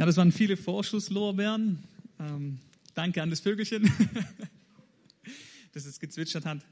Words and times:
Ja, 0.00 0.06
das 0.06 0.16
waren 0.16 0.32
viele 0.32 0.56
Vorschusslorbeeren. 0.56 1.84
Ähm, 2.18 2.58
danke 2.94 3.20
an 3.20 3.28
das 3.28 3.40
Vögelchen, 3.40 3.82
das 5.72 5.84
es 5.84 6.00
gezwitschert 6.00 6.46
hat. 6.46 6.64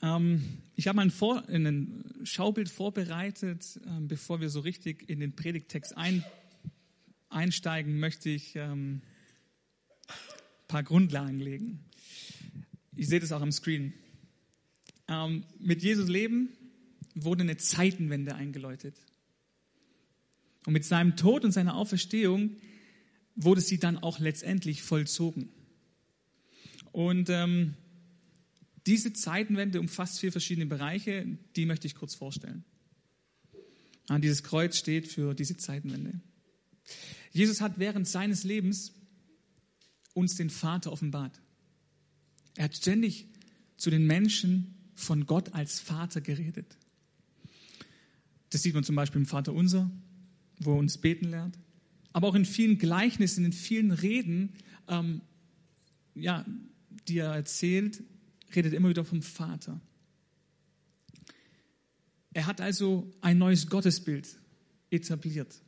Ähm, 0.00 0.60
ich 0.76 0.86
habe 0.86 1.00
ein, 1.00 1.12
ein 1.48 2.04
Schaubild 2.22 2.68
vorbereitet. 2.68 3.80
Ähm, 3.88 4.06
bevor 4.06 4.40
wir 4.40 4.50
so 4.50 4.60
richtig 4.60 5.10
in 5.10 5.18
den 5.18 5.34
Predigtext 5.34 5.96
ein 5.96 6.24
einsteigen, 7.28 7.98
möchte 7.98 8.30
ich 8.30 8.54
ähm, 8.54 9.02
ein 10.06 10.68
paar 10.68 10.84
Grundlagen 10.84 11.40
legen. 11.40 11.80
Ich 12.94 13.08
sehe 13.08 13.18
das 13.18 13.32
auch 13.32 13.42
am 13.42 13.50
Screen. 13.50 13.92
Ähm, 15.08 15.42
mit 15.58 15.82
Jesus 15.82 16.08
Leben 16.08 16.50
wurde 17.16 17.42
eine 17.42 17.56
Zeitenwende 17.56 18.36
eingeläutet. 18.36 18.94
Und 20.68 20.74
mit 20.74 20.84
seinem 20.84 21.16
Tod 21.16 21.46
und 21.46 21.52
seiner 21.52 21.76
Auferstehung 21.76 22.58
wurde 23.34 23.62
sie 23.62 23.78
dann 23.78 23.96
auch 23.96 24.18
letztendlich 24.18 24.82
vollzogen. 24.82 25.48
Und 26.92 27.30
ähm, 27.30 27.72
diese 28.86 29.14
Zeitenwende 29.14 29.80
umfasst 29.80 30.20
vier 30.20 30.30
verschiedene 30.30 30.66
Bereiche, 30.66 31.38
die 31.56 31.64
möchte 31.64 31.86
ich 31.86 31.94
kurz 31.94 32.14
vorstellen. 32.14 32.66
Ja, 34.10 34.18
dieses 34.18 34.42
Kreuz 34.42 34.76
steht 34.76 35.08
für 35.08 35.32
diese 35.32 35.56
Zeitenwende. 35.56 36.20
Jesus 37.32 37.62
hat 37.62 37.78
während 37.78 38.06
seines 38.06 38.44
Lebens 38.44 38.92
uns 40.12 40.36
den 40.36 40.50
Vater 40.50 40.92
offenbart. 40.92 41.40
Er 42.56 42.64
hat 42.64 42.76
ständig 42.76 43.26
zu 43.78 43.88
den 43.88 44.06
Menschen 44.06 44.74
von 44.94 45.24
Gott 45.24 45.54
als 45.54 45.80
Vater 45.80 46.20
geredet. 46.20 46.76
Das 48.50 48.62
sieht 48.62 48.74
man 48.74 48.84
zum 48.84 48.96
Beispiel 48.96 49.22
im 49.22 49.26
Vater 49.26 49.54
Unser, 49.54 49.90
wo 50.60 50.72
er 50.72 50.78
uns 50.78 50.98
beten 50.98 51.28
lernt. 51.28 51.58
Aber 52.12 52.28
auch 52.28 52.34
in 52.34 52.44
vielen 52.44 52.78
Gleichnissen, 52.78 53.44
in 53.44 53.52
vielen 53.52 53.90
Reden, 53.90 54.54
ähm, 54.88 55.20
ja, 56.14 56.44
die 57.06 57.18
er 57.18 57.34
erzählt, 57.34 58.02
redet 58.54 58.72
immer 58.72 58.88
wieder 58.88 59.04
vom 59.04 59.22
Vater. 59.22 59.80
Er 62.32 62.46
hat 62.46 62.60
also 62.60 63.10
ein 63.20 63.38
neues 63.38 63.68
Gottesbild 63.68 64.36
etabliert. 64.90 65.60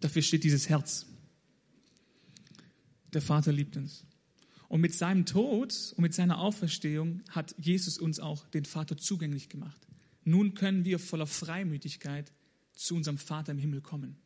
Dafür 0.00 0.22
steht 0.22 0.44
dieses 0.44 0.68
Herz. 0.68 1.06
Der 3.12 3.22
Vater 3.22 3.52
liebt 3.52 3.76
uns. 3.76 4.04
Und 4.68 4.80
mit 4.80 4.94
seinem 4.94 5.24
Tod 5.24 5.94
und 5.96 6.02
mit 6.02 6.14
seiner 6.14 6.38
Auferstehung 6.38 7.22
hat 7.30 7.54
Jesus 7.58 7.98
uns 7.98 8.18
auch 8.18 8.46
den 8.48 8.64
Vater 8.64 8.96
zugänglich 8.96 9.48
gemacht. 9.48 9.86
Nun 10.24 10.54
können 10.54 10.84
wir 10.84 10.98
voller 10.98 11.26
Freimütigkeit 11.26 12.32
zu 12.74 12.94
unserem 12.94 13.18
Vater 13.18 13.52
im 13.52 13.58
Himmel 13.58 13.80
kommen. 13.80 14.16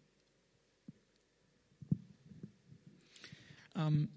Ähm, 3.74 4.08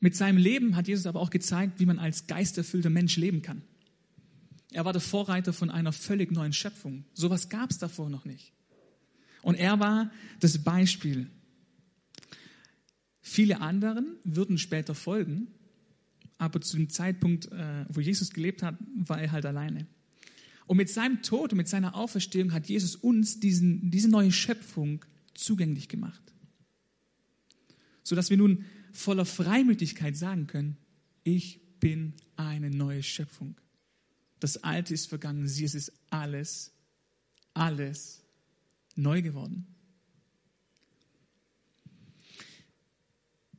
mit 0.00 0.14
seinem 0.14 0.36
Leben 0.36 0.76
hat 0.76 0.88
Jesus 0.88 1.06
aber 1.06 1.20
auch 1.20 1.30
gezeigt, 1.30 1.80
wie 1.80 1.86
man 1.86 1.98
als 1.98 2.26
geisterfüllter 2.26 2.90
Mensch 2.90 3.16
leben 3.16 3.42
kann. 3.42 3.62
Er 4.72 4.84
war 4.84 4.92
der 4.92 5.00
Vorreiter 5.00 5.52
von 5.52 5.70
einer 5.70 5.92
völlig 5.92 6.30
neuen 6.32 6.52
Schöpfung. 6.52 7.04
Sowas 7.14 7.48
gab 7.48 7.70
es 7.70 7.78
davor 7.78 8.10
noch 8.10 8.24
nicht. 8.24 8.52
Und 9.42 9.54
er 9.54 9.80
war 9.80 10.10
das 10.40 10.62
Beispiel. 10.62 11.30
Viele 13.20 13.60
anderen 13.60 14.16
würden 14.24 14.58
später 14.58 14.94
folgen, 14.94 15.48
aber 16.38 16.60
zu 16.60 16.76
dem 16.76 16.90
Zeitpunkt, 16.90 17.50
äh, 17.50 17.86
wo 17.88 18.00
Jesus 18.00 18.30
gelebt 18.30 18.62
hat, 18.62 18.76
war 18.94 19.20
er 19.20 19.32
halt 19.32 19.46
alleine. 19.46 19.86
Und 20.66 20.76
mit 20.76 20.90
seinem 20.90 21.22
Tod 21.22 21.52
und 21.52 21.58
mit 21.58 21.68
seiner 21.68 21.94
Auferstehung 21.94 22.52
hat 22.52 22.68
Jesus 22.68 22.96
uns 22.96 23.38
diesen, 23.38 23.90
diese 23.90 24.08
neue 24.08 24.32
Schöpfung 24.32 25.04
zugänglich 25.34 25.88
gemacht. 25.88 26.22
Sodass 28.02 28.30
wir 28.30 28.36
nun 28.36 28.64
voller 28.92 29.24
Freimütigkeit 29.24 30.16
sagen 30.16 30.46
können, 30.46 30.76
ich 31.22 31.60
bin 31.80 32.14
eine 32.36 32.70
neue 32.70 33.02
Schöpfung. 33.02 33.56
Das 34.40 34.62
Alte 34.64 34.94
ist 34.94 35.06
vergangen, 35.06 35.46
sie 35.48 35.64
ist 35.64 35.92
alles, 36.10 36.72
alles 37.54 38.22
neu 38.96 39.22
geworden. 39.22 39.66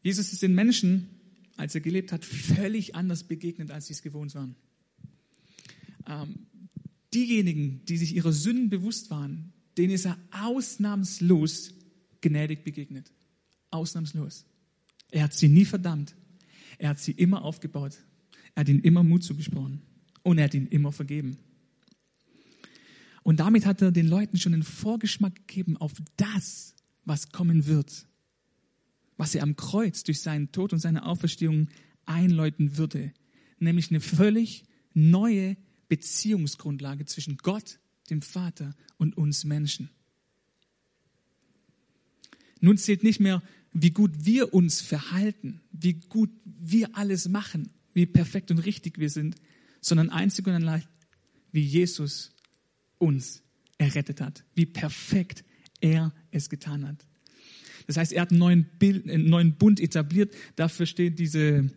Jesus 0.04 0.32
ist 0.32 0.42
den 0.42 0.56
Menschen, 0.56 1.10
als 1.58 1.76
er 1.76 1.82
gelebt 1.82 2.12
hat, 2.12 2.24
völlig 2.24 2.96
anders 2.96 3.24
begegnet, 3.24 3.72
als 3.72 3.88
sie 3.88 3.94
es 3.94 4.02
gewohnt 4.02 4.34
waren. 4.36 4.56
Ähm, 6.06 6.48
diejenigen, 7.14 7.84
die 7.86 7.98
sich 7.98 8.16
ihrer 8.16 8.34
Sünden 8.34 8.70
bewusst 8.70 9.10
waren, 9.10 9.54
denen 9.78 9.94
ist 9.94 10.06
er 10.06 10.18
ausnahmslos 10.32 11.74
gnädig 12.22 12.64
begegnet. 12.64 13.12
Ausnahmslos. 13.70 14.46
Er 15.12 15.24
hat 15.24 15.34
sie 15.34 15.48
nie 15.48 15.66
verdammt. 15.66 16.16
Er 16.78 16.90
hat 16.90 17.00
sie 17.00 17.12
immer 17.12 17.44
aufgebaut. 17.44 17.98
Er 18.56 18.62
hat 18.62 18.70
ihnen 18.70 18.82
immer 18.82 19.04
Mut 19.04 19.24
zugesprochen. 19.24 19.82
Und 20.24 20.38
er 20.38 20.46
hat 20.46 20.54
ihnen 20.54 20.68
immer 20.68 20.92
vergeben. 20.92 21.38
Und 23.24 23.40
damit 23.40 23.66
hat 23.66 23.82
er 23.82 23.92
den 23.92 24.08
Leuten 24.08 24.38
schon 24.38 24.54
einen 24.54 24.64
Vorgeschmack 24.64 25.36
gegeben 25.48 25.78
auf 25.78 25.94
das, 26.16 26.76
was 27.04 27.32
kommen 27.32 27.66
wird. 27.68 28.08
Was 29.18 29.36
er 29.36 29.44
am 29.44 29.56
Kreuz 29.56 30.04
durch 30.04 30.22
seinen 30.22 30.52
Tod 30.52 30.74
und 30.74 30.80
seine 30.80 31.06
Auferstehung 31.06 31.68
einläuten 32.06 32.78
würde. 32.78 33.14
Nämlich 33.60 33.90
eine 33.90 34.00
völlig 34.00 34.64
neue 34.94 35.58
Beziehungsgrundlage 35.88 37.06
zwischen 37.06 37.38
Gott, 37.38 37.80
dem 38.10 38.22
Vater 38.22 38.76
und 38.98 39.18
uns 39.18 39.44
Menschen. 39.46 39.90
Nun 42.60 42.78
zählt 42.78 43.04
nicht 43.04 43.20
mehr, 43.20 43.44
wie 43.74 43.92
gut 43.92 44.12
wir 44.26 44.54
uns 44.54 44.82
verhalten, 44.82 45.62
wie 45.72 45.94
gut 45.94 46.32
wir 46.46 46.96
alles 46.96 47.28
machen, 47.28 47.70
wie 47.94 48.06
perfekt 48.06 48.50
und 48.52 48.60
richtig 48.60 48.98
wir 48.98 49.10
sind, 49.10 49.36
sondern 49.82 50.10
einzig 50.10 50.48
und 50.48 50.54
allein, 50.54 50.84
wie 51.52 51.62
Jesus 51.62 52.32
uns 52.98 53.44
errettet 53.78 54.22
hat, 54.22 54.44
wie 54.56 54.66
perfekt 54.66 55.44
er 55.82 56.14
es 56.32 56.50
getan 56.50 56.88
hat. 56.88 57.06
Das 57.86 57.98
heißt, 57.98 58.12
er 58.12 58.24
hat 58.24 58.32
einen 58.32 58.40
neuen, 58.40 58.66
Bild, 58.80 59.10
einen 59.10 59.30
neuen 59.30 59.54
Bund 59.56 59.80
etabliert. 59.80 60.34
Dafür 60.56 60.86
steht 60.86 61.20
diese 61.20 61.72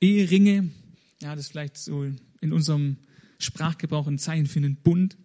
Eheringe. 0.00 0.70
Ja, 1.22 1.34
das 1.34 1.46
ist 1.46 1.50
vielleicht 1.52 1.78
so 1.78 2.04
in 2.40 2.52
unserem 2.52 2.98
Sprachgebrauch 3.38 4.06
ein 4.06 4.18
Zeichen 4.18 4.46
für 4.46 4.58
einen 4.58 4.76
Bund. 4.76 5.16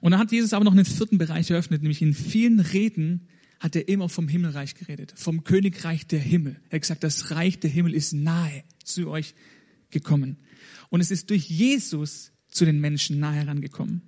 Und 0.00 0.10
dann 0.10 0.20
hat 0.20 0.32
Jesus 0.32 0.52
aber 0.52 0.64
noch 0.64 0.72
einen 0.72 0.84
vierten 0.84 1.18
Bereich 1.18 1.50
eröffnet, 1.50 1.82
nämlich 1.82 2.02
in 2.02 2.14
vielen 2.14 2.60
Reden 2.60 3.28
hat 3.60 3.76
er 3.76 3.88
immer 3.88 4.08
vom 4.08 4.26
Himmelreich 4.26 4.74
geredet, 4.74 5.14
vom 5.16 5.44
Königreich 5.44 6.06
der 6.08 6.18
Himmel. 6.18 6.60
Er 6.68 6.76
hat 6.76 6.82
gesagt, 6.82 7.04
das 7.04 7.30
Reich 7.30 7.60
der 7.60 7.70
Himmel 7.70 7.94
ist 7.94 8.12
nahe 8.12 8.64
zu 8.82 9.08
euch 9.08 9.34
gekommen. 9.90 10.38
Und 10.90 11.00
es 11.00 11.12
ist 11.12 11.30
durch 11.30 11.48
Jesus 11.48 12.32
zu 12.48 12.64
den 12.64 12.80
Menschen 12.80 13.20
nahe 13.20 13.36
herangekommen. 13.36 14.02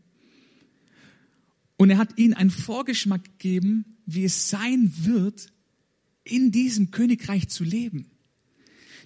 Und 1.77 1.91
er 1.91 1.99
hat 1.99 2.19
ihnen 2.19 2.35
einen 2.35 2.51
Vorgeschmack 2.51 3.25
gegeben, 3.25 3.85
wie 4.07 4.25
es 4.25 4.49
sein 4.51 4.93
wird, 4.97 5.53
in 6.25 6.51
diesem 6.51 6.91
Königreich 6.91 7.49
zu 7.49 7.65
leben. 7.65 8.11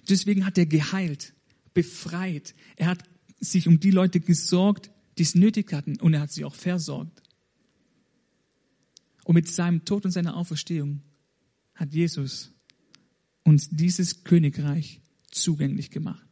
Deswegen 0.07 0.45
hat 0.45 0.57
er 0.57 0.65
geheilt, 0.65 1.33
befreit. 1.73 2.55
Er 2.75 2.87
hat 2.87 3.03
sich 3.39 3.67
um 3.67 3.79
die 3.79 3.91
Leute 3.91 4.19
gesorgt, 4.19 4.91
die 5.17 5.23
es 5.23 5.35
nötig 5.35 5.71
hatten. 5.73 5.99
Und 5.99 6.13
er 6.13 6.21
hat 6.21 6.31
sie 6.31 6.45
auch 6.45 6.55
versorgt. 6.55 7.23
Und 9.23 9.35
mit 9.35 9.47
seinem 9.47 9.85
Tod 9.85 10.05
und 10.05 10.11
seiner 10.11 10.35
Auferstehung 10.35 11.01
hat 11.75 11.93
Jesus 11.93 12.51
uns 13.43 13.69
dieses 13.69 14.23
Königreich 14.23 15.01
zugänglich 15.31 15.91
gemacht. 15.91 16.27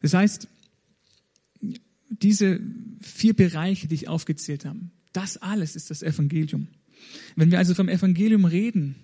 Das 0.00 0.14
heißt, 0.14 0.48
diese 2.08 2.60
vier 3.00 3.34
Bereiche, 3.34 3.88
die 3.88 3.94
ich 3.94 4.08
aufgezählt 4.08 4.64
habe, 4.64 4.80
das 5.12 5.36
alles 5.38 5.76
ist 5.76 5.90
das 5.90 6.02
Evangelium. 6.02 6.68
Wenn 7.34 7.50
wir 7.50 7.58
also 7.58 7.74
vom 7.74 7.88
Evangelium 7.88 8.44
reden, 8.44 8.96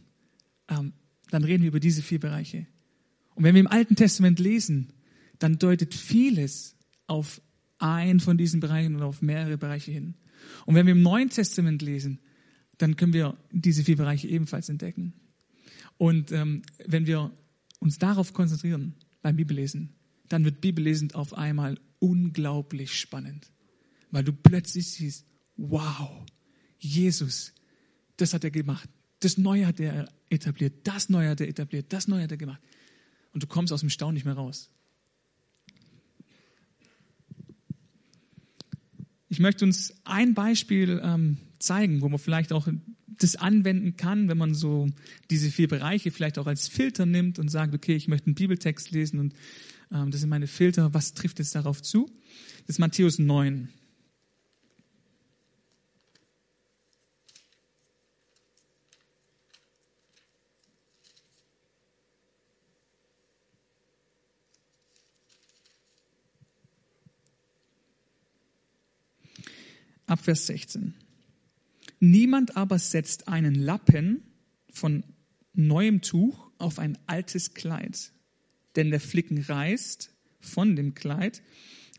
ähm, 0.68 0.92
dann 1.30 1.44
reden 1.44 1.62
wir 1.62 1.68
über 1.68 1.80
diese 1.80 2.02
vier 2.02 2.20
Bereiche. 2.20 2.66
Und 3.34 3.44
wenn 3.44 3.54
wir 3.54 3.60
im 3.60 3.66
Alten 3.66 3.96
Testament 3.96 4.38
lesen, 4.38 4.92
dann 5.42 5.58
deutet 5.58 5.94
vieles 5.94 6.76
auf 7.06 7.42
einen 7.78 8.20
von 8.20 8.38
diesen 8.38 8.60
Bereichen 8.60 8.94
oder 8.94 9.06
auf 9.06 9.22
mehrere 9.22 9.58
Bereiche 9.58 9.90
hin. 9.90 10.14
Und 10.66 10.74
wenn 10.74 10.86
wir 10.86 10.92
im 10.92 11.02
Neuen 11.02 11.30
Testament 11.30 11.82
lesen, 11.82 12.20
dann 12.78 12.96
können 12.96 13.12
wir 13.12 13.36
diese 13.50 13.84
vier 13.84 13.96
Bereiche 13.96 14.28
ebenfalls 14.28 14.68
entdecken. 14.68 15.14
Und 15.98 16.32
ähm, 16.32 16.62
wenn 16.86 17.06
wir 17.06 17.32
uns 17.80 17.98
darauf 17.98 18.32
konzentrieren 18.32 18.94
beim 19.20 19.36
Bibellesen, 19.36 19.94
dann 20.28 20.44
wird 20.44 20.60
Bibellesen 20.60 21.12
auf 21.12 21.34
einmal 21.34 21.78
unglaublich 21.98 22.98
spannend, 22.98 23.52
weil 24.10 24.24
du 24.24 24.32
plötzlich 24.32 24.90
siehst, 24.90 25.26
wow, 25.56 26.24
Jesus, 26.78 27.52
das 28.16 28.32
hat 28.32 28.44
er 28.44 28.50
gemacht, 28.50 28.88
das 29.20 29.38
Neue 29.38 29.66
hat 29.66 29.80
er 29.80 30.08
etabliert, 30.30 30.86
das 30.86 31.08
Neue 31.08 31.30
hat 31.30 31.40
er 31.40 31.48
etabliert, 31.48 31.92
das 31.92 32.08
Neue 32.08 32.24
hat 32.24 32.30
er 32.30 32.36
gemacht. 32.36 32.60
Und 33.32 33.42
du 33.42 33.46
kommst 33.46 33.72
aus 33.72 33.80
dem 33.80 33.90
Staunen 33.90 34.14
nicht 34.14 34.24
mehr 34.24 34.34
raus. 34.34 34.70
Ich 39.32 39.40
möchte 39.40 39.64
uns 39.64 39.94
ein 40.04 40.34
Beispiel 40.34 41.00
ähm, 41.02 41.38
zeigen, 41.58 42.02
wo 42.02 42.10
man 42.10 42.18
vielleicht 42.18 42.52
auch 42.52 42.68
das 43.06 43.34
anwenden 43.34 43.96
kann, 43.96 44.28
wenn 44.28 44.36
man 44.36 44.54
so 44.54 44.90
diese 45.30 45.50
vier 45.50 45.68
Bereiche 45.68 46.10
vielleicht 46.10 46.38
auch 46.38 46.46
als 46.46 46.68
Filter 46.68 47.06
nimmt 47.06 47.38
und 47.38 47.48
sagt, 47.48 47.74
okay, 47.74 47.96
ich 47.96 48.08
möchte 48.08 48.26
einen 48.26 48.34
Bibeltext 48.34 48.90
lesen 48.90 49.18
und 49.18 49.32
ähm, 49.90 50.10
das 50.10 50.20
sind 50.20 50.28
meine 50.28 50.48
Filter, 50.48 50.92
was 50.92 51.14
trifft 51.14 51.38
jetzt 51.38 51.54
darauf 51.54 51.80
zu? 51.80 52.10
Das 52.66 52.76
ist 52.76 52.78
Matthäus 52.78 53.18
9. 53.18 53.70
Ab 70.12 70.20
Vers 70.20 70.46
16. 70.46 70.92
Niemand 71.98 72.54
aber 72.54 72.78
setzt 72.78 73.28
einen 73.28 73.54
Lappen 73.54 74.22
von 74.70 75.04
neuem 75.54 76.02
Tuch 76.02 76.50
auf 76.58 76.78
ein 76.78 76.98
altes 77.06 77.54
Kleid, 77.54 78.12
denn 78.76 78.90
der 78.90 79.00
Flicken 79.00 79.40
reißt 79.40 80.14
von 80.38 80.76
dem 80.76 80.92
Kleid 80.92 81.40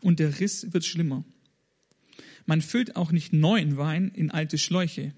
und 0.00 0.20
der 0.20 0.38
Riss 0.38 0.72
wird 0.72 0.84
schlimmer. 0.84 1.24
Man 2.46 2.62
füllt 2.62 2.94
auch 2.94 3.10
nicht 3.10 3.32
neuen 3.32 3.78
Wein 3.78 4.12
in 4.14 4.30
alte 4.30 4.58
Schläuche, 4.58 5.12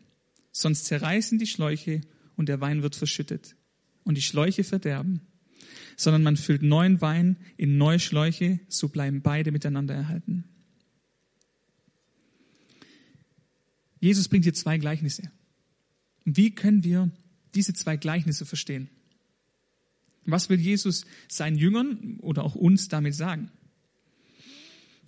sonst 0.50 0.86
zerreißen 0.86 1.38
die 1.38 1.46
Schläuche 1.46 2.00
und 2.34 2.48
der 2.48 2.62
Wein 2.62 2.82
wird 2.82 2.96
verschüttet 2.96 3.56
und 4.04 4.16
die 4.16 4.22
Schläuche 4.22 4.64
verderben, 4.64 5.20
sondern 5.98 6.22
man 6.22 6.38
füllt 6.38 6.62
neuen 6.62 7.02
Wein 7.02 7.36
in 7.58 7.76
neue 7.76 8.00
Schläuche, 8.00 8.58
so 8.68 8.88
bleiben 8.88 9.20
beide 9.20 9.52
miteinander 9.52 9.94
erhalten. 9.94 10.55
Jesus 14.06 14.28
bringt 14.28 14.44
hier 14.44 14.54
zwei 14.54 14.78
Gleichnisse. 14.78 15.32
Wie 16.24 16.54
können 16.54 16.84
wir 16.84 17.10
diese 17.56 17.74
zwei 17.74 17.96
Gleichnisse 17.96 18.46
verstehen? 18.46 18.88
Was 20.24 20.48
will 20.48 20.60
Jesus 20.60 21.06
seinen 21.28 21.56
Jüngern 21.56 22.20
oder 22.20 22.44
auch 22.44 22.54
uns 22.54 22.86
damit 22.86 23.16
sagen? 23.16 23.50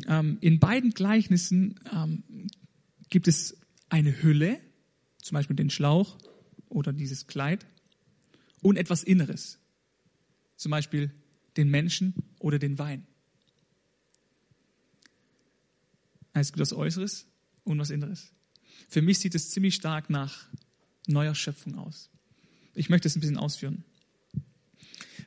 Ähm, 0.09 0.39
in 0.41 0.59
beiden 0.59 0.91
Gleichnissen 0.91 1.79
ähm, 1.93 2.25
gibt 3.09 3.29
es 3.29 3.56
eine 3.89 4.21
Hülle, 4.21 4.59
zum 5.23 5.37
Beispiel 5.37 5.55
den 5.55 5.71
Schlauch 5.71 6.19
oder 6.69 6.93
dieses 6.93 7.29
Kleid, 7.29 7.67
und 8.62 8.79
etwas 8.79 9.05
Inneres, 9.05 9.61
zum 10.56 10.71
Beispiel 10.71 11.12
den 11.56 11.71
Menschen 11.71 12.15
oder 12.41 12.59
den 12.59 12.81
Wein. 12.81 13.06
Es 16.33 16.49
gibt 16.49 16.61
was 16.61 16.73
Äußeres 16.73 17.29
und 17.62 17.79
was 17.79 17.91
Inneres. 17.91 18.33
Für 18.88 19.02
mich 19.02 19.19
sieht 19.19 19.34
es 19.34 19.50
ziemlich 19.50 19.75
stark 19.75 20.10
nach 20.10 20.48
neuer 21.06 21.34
Schöpfung 21.34 21.76
aus. 21.76 22.10
Ich 22.75 22.88
möchte 22.88 23.08
es 23.08 23.16
ein 23.16 23.20
bisschen 23.20 23.38
ausführen. 23.38 23.84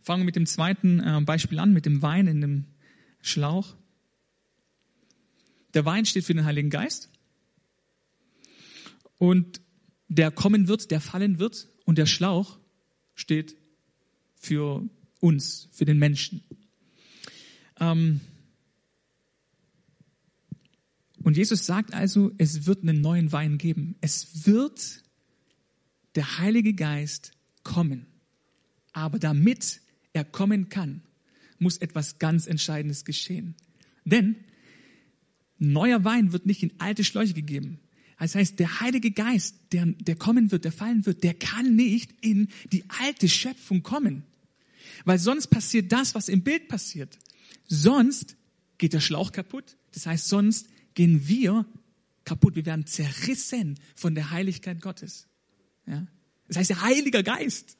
Fangen 0.03 0.21
wir 0.21 0.25
mit 0.25 0.35
dem 0.35 0.45
zweiten 0.45 0.99
äh, 0.99 1.21
Beispiel 1.21 1.59
an, 1.59 1.73
mit 1.73 1.85
dem 1.85 2.01
Wein 2.01 2.27
in 2.27 2.41
dem 2.41 2.65
Schlauch. 3.21 3.75
Der 5.73 5.85
Wein 5.85 6.05
steht 6.05 6.25
für 6.25 6.33
den 6.33 6.45
Heiligen 6.45 6.69
Geist 6.69 7.09
und 9.17 9.61
der 10.07 10.31
kommen 10.31 10.67
wird, 10.67 10.91
der 10.91 10.99
fallen 10.99 11.39
wird 11.39 11.67
und 11.85 11.97
der 11.97 12.05
Schlauch 12.05 12.59
steht 13.15 13.55
für 14.35 14.83
uns, 15.19 15.69
für 15.71 15.85
den 15.85 15.99
Menschen. 15.99 16.43
Ähm, 17.79 18.21
und 21.23 21.37
Jesus 21.37 21.65
sagt 21.65 21.93
also, 21.93 22.31
es 22.37 22.65
wird 22.65 22.83
einen 22.83 23.01
neuen 23.01 23.31
Wein 23.31 23.57
geben. 23.57 23.95
Es 24.01 24.45
wird 24.45 25.03
der 26.15 26.39
Heilige 26.39 26.73
Geist 26.73 27.31
kommen. 27.63 28.07
Aber 28.93 29.19
damit 29.19 29.81
er 30.13 30.25
kommen 30.25 30.69
kann, 30.69 31.03
muss 31.59 31.77
etwas 31.77 32.19
ganz 32.19 32.47
Entscheidendes 32.47 33.05
geschehen. 33.05 33.55
Denn 34.03 34.35
neuer 35.59 36.03
Wein 36.03 36.33
wird 36.33 36.45
nicht 36.45 36.63
in 36.63 36.73
alte 36.79 37.03
Schläuche 37.03 37.33
gegeben. 37.33 37.79
Das 38.19 38.35
heißt, 38.35 38.59
der 38.59 38.81
Heilige 38.81 39.11
Geist, 39.11 39.55
der, 39.71 39.85
der 39.85 40.15
kommen 40.15 40.51
wird, 40.51 40.65
der 40.65 40.71
fallen 40.71 41.05
wird, 41.05 41.23
der 41.23 41.33
kann 41.33 41.75
nicht 41.75 42.13
in 42.21 42.49
die 42.71 42.83
alte 42.87 43.27
Schöpfung 43.27 43.81
kommen. 43.83 44.23
Weil 45.05 45.17
sonst 45.17 45.47
passiert 45.47 45.91
das, 45.91 46.13
was 46.13 46.29
im 46.29 46.43
Bild 46.43 46.67
passiert. 46.67 47.17
Sonst 47.67 48.35
geht 48.77 48.93
der 48.93 48.99
Schlauch 48.99 49.31
kaputt. 49.31 49.77
Das 49.91 50.05
heißt, 50.05 50.27
sonst 50.27 50.67
gehen 50.93 51.27
wir 51.27 51.65
kaputt. 52.25 52.55
Wir 52.55 52.65
werden 52.65 52.85
zerrissen 52.85 53.79
von 53.95 54.15
der 54.15 54.31
Heiligkeit 54.31 54.81
Gottes. 54.81 55.27
Ja? 55.85 56.07
Das 56.47 56.57
heißt, 56.57 56.69
der 56.69 56.81
Heilige 56.81 57.23
Geist. 57.23 57.77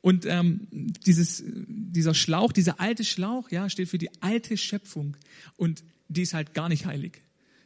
Und 0.00 0.26
ähm, 0.26 0.68
dieses, 0.70 1.42
dieser 1.46 2.14
Schlauch, 2.14 2.52
dieser 2.52 2.80
alte 2.80 3.04
Schlauch, 3.04 3.50
ja, 3.50 3.68
steht 3.68 3.88
für 3.88 3.98
die 3.98 4.10
alte 4.22 4.56
Schöpfung. 4.56 5.16
Und 5.56 5.82
die 6.08 6.22
ist 6.22 6.34
halt 6.34 6.54
gar 6.54 6.68
nicht 6.68 6.86
heilig. 6.86 7.22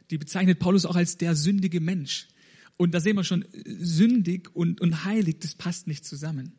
Die 0.09 0.17
bezeichnet 0.17 0.59
Paulus 0.59 0.85
auch 0.85 0.95
als 0.95 1.17
der 1.17 1.35
sündige 1.35 1.79
Mensch. 1.79 2.27
Und 2.77 2.93
da 2.93 2.99
sehen 2.99 3.15
wir 3.15 3.23
schon, 3.23 3.45
sündig 3.65 4.55
und, 4.55 4.81
und 4.81 5.03
heilig, 5.03 5.37
das 5.39 5.55
passt 5.55 5.87
nicht 5.87 6.05
zusammen. 6.05 6.53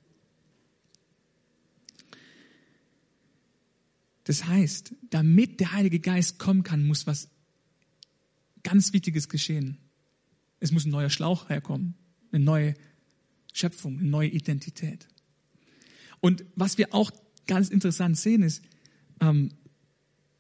Das 4.25 4.44
heißt, 4.44 4.94
damit 5.08 5.61
der 5.61 5.72
Heilige 5.72 6.00
Geist 6.00 6.38
kommen 6.38 6.62
kann, 6.62 6.87
muss 6.87 7.06
was 7.06 7.31
ganz 8.68 8.92
Wichtiges 8.92 9.28
geschehen. 9.28 9.78
Es 10.60 10.72
muss 10.72 10.84
ein 10.84 10.90
neuer 10.90 11.10
Schlauch 11.10 11.48
herkommen, 11.48 11.94
eine 12.32 12.44
neue 12.44 12.74
Schöpfung, 13.54 13.98
eine 13.98 14.08
neue 14.08 14.28
Identität. 14.28 15.08
Und 16.20 16.44
was 16.54 16.76
wir 16.76 16.92
auch 16.92 17.10
ganz 17.46 17.70
interessant 17.70 18.18
sehen 18.18 18.42
ist, 18.42 18.62
ähm, 19.20 19.52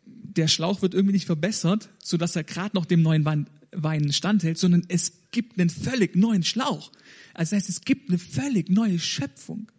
der 0.04 0.48
Schlauch 0.48 0.82
wird 0.82 0.92
irgendwie 0.92 1.14
nicht 1.14 1.26
verbessert, 1.26 1.88
so 2.02 2.16
dass 2.18 2.36
er 2.36 2.44
gerade 2.44 2.76
noch 2.76 2.84
dem 2.84 3.00
neuen 3.02 3.24
Wein, 3.24 3.48
Wein 3.72 4.12
standhält, 4.12 4.58
sondern 4.58 4.84
es 4.88 5.30
gibt 5.30 5.58
einen 5.58 5.70
völlig 5.70 6.14
neuen 6.14 6.42
Schlauch. 6.42 6.92
Also 7.32 7.50
das 7.50 7.62
heißt, 7.62 7.68
es 7.70 7.80
gibt 7.80 8.10
eine 8.10 8.18
völlig 8.18 8.68
neue 8.68 8.98
Schöpfung. 8.98 9.72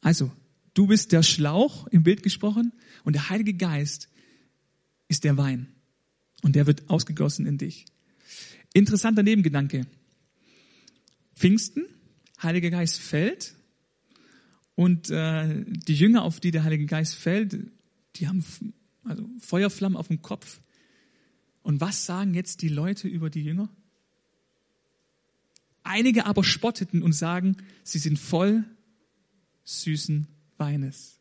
Also, 0.00 0.32
du 0.72 0.86
bist 0.86 1.12
der 1.12 1.22
Schlauch 1.22 1.86
im 1.88 2.04
Bild 2.04 2.22
gesprochen 2.22 2.72
und 3.04 3.14
der 3.14 3.28
Heilige 3.28 3.54
Geist 3.54 4.08
ist 5.08 5.24
der 5.24 5.36
Wein. 5.36 5.68
Und 6.42 6.56
der 6.56 6.66
wird 6.66 6.88
ausgegossen 6.90 7.46
in 7.46 7.58
dich. 7.58 7.86
Interessanter 8.72 9.22
Nebengedanke. 9.22 9.86
Pfingsten, 11.34 11.86
Heiliger 12.42 12.70
Geist 12.70 12.98
fällt 12.98 13.54
und 14.74 15.10
äh, 15.10 15.64
die 15.66 15.94
Jünger, 15.94 16.22
auf 16.22 16.38
die 16.38 16.50
der 16.50 16.64
Heilige 16.64 16.86
Geist 16.86 17.14
fällt, 17.14 17.56
die 18.16 18.28
haben 18.28 18.44
also 19.04 19.28
Feuerflammen 19.40 19.96
auf 19.96 20.08
dem 20.08 20.22
Kopf. 20.22 20.60
Und 21.62 21.80
was 21.80 22.06
sagen 22.06 22.34
jetzt 22.34 22.62
die 22.62 22.68
Leute 22.68 23.08
über 23.08 23.30
die 23.30 23.42
Jünger? 23.42 23.68
Einige 25.82 26.26
aber 26.26 26.44
spotteten 26.44 27.02
und 27.02 27.12
sagen, 27.12 27.56
sie 27.82 27.98
sind 27.98 28.18
voll 28.18 28.64
süßen 29.64 30.26
Weines. 30.58 31.15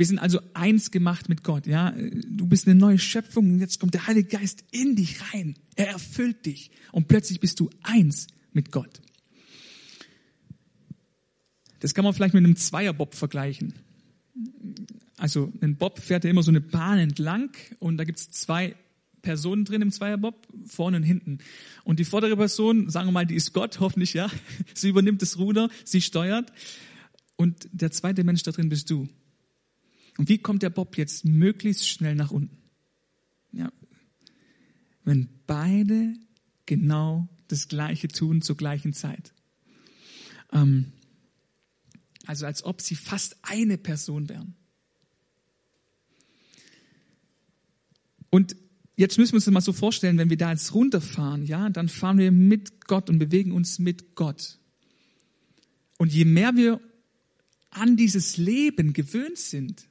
Wir 0.00 0.06
sind 0.06 0.18
also 0.18 0.40
eins 0.54 0.90
gemacht 0.90 1.28
mit 1.28 1.44
Gott, 1.44 1.66
ja. 1.66 1.94
Du 2.26 2.46
bist 2.46 2.66
eine 2.66 2.74
neue 2.74 2.98
Schöpfung 2.98 3.52
und 3.52 3.58
jetzt 3.58 3.80
kommt 3.80 3.92
der 3.92 4.06
Heilige 4.06 4.30
Geist 4.30 4.64
in 4.70 4.96
dich 4.96 5.20
rein. 5.34 5.58
Er 5.76 5.88
erfüllt 5.88 6.46
dich 6.46 6.70
und 6.90 7.06
plötzlich 7.06 7.38
bist 7.38 7.60
du 7.60 7.68
eins 7.82 8.26
mit 8.54 8.72
Gott. 8.72 9.02
Das 11.80 11.92
kann 11.92 12.02
man 12.02 12.14
vielleicht 12.14 12.32
mit 12.32 12.42
einem 12.42 12.56
Zweierbob 12.56 13.14
vergleichen. 13.14 13.74
Also 15.18 15.52
ein 15.60 15.76
Bob 15.76 15.98
fährt 15.98 16.24
ja 16.24 16.30
immer 16.30 16.42
so 16.42 16.50
eine 16.50 16.62
Bahn 16.62 16.98
entlang 16.98 17.50
und 17.78 17.98
da 17.98 18.04
gibt 18.04 18.20
es 18.20 18.30
zwei 18.30 18.76
Personen 19.20 19.66
drin 19.66 19.82
im 19.82 19.92
Zweierbob, 19.92 20.48
vorne 20.64 20.96
und 20.96 21.02
hinten. 21.02 21.40
Und 21.84 21.98
die 21.98 22.06
vordere 22.06 22.38
Person, 22.38 22.88
sagen 22.88 23.08
wir 23.08 23.12
mal, 23.12 23.26
die 23.26 23.34
ist 23.34 23.52
Gott, 23.52 23.80
hoffentlich 23.80 24.14
ja. 24.14 24.30
Sie 24.72 24.88
übernimmt 24.88 25.20
das 25.20 25.36
Ruder, 25.36 25.68
sie 25.84 26.00
steuert. 26.00 26.50
Und 27.36 27.68
der 27.70 27.90
zweite 27.90 28.24
Mensch 28.24 28.44
da 28.44 28.50
drin 28.50 28.70
bist 28.70 28.88
du. 28.88 29.06
Und 30.16 30.28
wie 30.28 30.38
kommt 30.38 30.62
der 30.62 30.70
Bob 30.70 30.96
jetzt 30.96 31.24
möglichst 31.24 31.88
schnell 31.88 32.14
nach 32.14 32.30
unten? 32.30 32.56
Ja. 33.52 33.72
Wenn 35.04 35.28
beide 35.46 36.14
genau 36.66 37.28
das 37.48 37.68
Gleiche 37.68 38.08
tun 38.08 38.42
zur 38.42 38.56
gleichen 38.56 38.92
Zeit. 38.92 39.32
Ähm, 40.52 40.92
also 42.26 42.46
als 42.46 42.64
ob 42.64 42.80
sie 42.80 42.94
fast 42.94 43.36
eine 43.42 43.78
Person 43.78 44.28
wären. 44.28 44.54
Und 48.30 48.54
jetzt 48.96 49.18
müssen 49.18 49.32
wir 49.32 49.36
uns 49.36 49.46
das 49.46 49.52
mal 49.52 49.60
so 49.60 49.72
vorstellen, 49.72 50.18
wenn 50.18 50.30
wir 50.30 50.36
da 50.36 50.52
jetzt 50.52 50.74
runterfahren, 50.74 51.44
ja, 51.44 51.68
dann 51.70 51.88
fahren 51.88 52.18
wir 52.18 52.30
mit 52.30 52.86
Gott 52.86 53.10
und 53.10 53.18
bewegen 53.18 53.52
uns 53.52 53.78
mit 53.78 54.14
Gott. 54.14 54.58
Und 55.98 56.12
je 56.12 56.24
mehr 56.24 56.54
wir 56.54 56.80
an 57.70 57.96
dieses 57.96 58.36
Leben 58.36 58.92
gewöhnt 58.92 59.38
sind, 59.38 59.89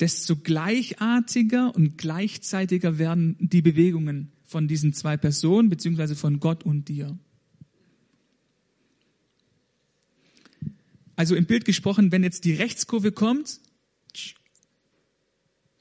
desto 0.00 0.36
gleichartiger 0.36 1.74
und 1.74 1.96
gleichzeitiger 1.98 2.98
werden 2.98 3.36
die 3.38 3.62
Bewegungen 3.62 4.32
von 4.44 4.68
diesen 4.68 4.92
zwei 4.92 5.16
Personen, 5.16 5.68
beziehungsweise 5.68 6.16
von 6.16 6.40
Gott 6.40 6.64
und 6.64 6.88
dir. 6.88 7.18
Also 11.16 11.36
im 11.36 11.46
Bild 11.46 11.64
gesprochen, 11.64 12.10
wenn 12.12 12.24
jetzt 12.24 12.44
die 12.44 12.54
Rechtskurve 12.54 13.12
kommt, 13.12 13.60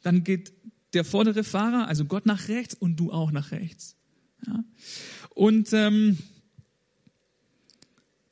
dann 0.04 0.24
geht 0.24 0.54
der 0.94 1.04
vordere 1.04 1.44
Fahrer, 1.44 1.88
also 1.88 2.06
Gott 2.06 2.26
nach 2.26 2.50
rechts 2.50 2.76
und 2.76 2.98
du 2.98 3.12
auch 3.12 3.32
nach 3.32 3.52
rechts. 3.52 3.96
Ja? 4.46 4.64
Und 5.30 5.74
ähm, 5.74 6.20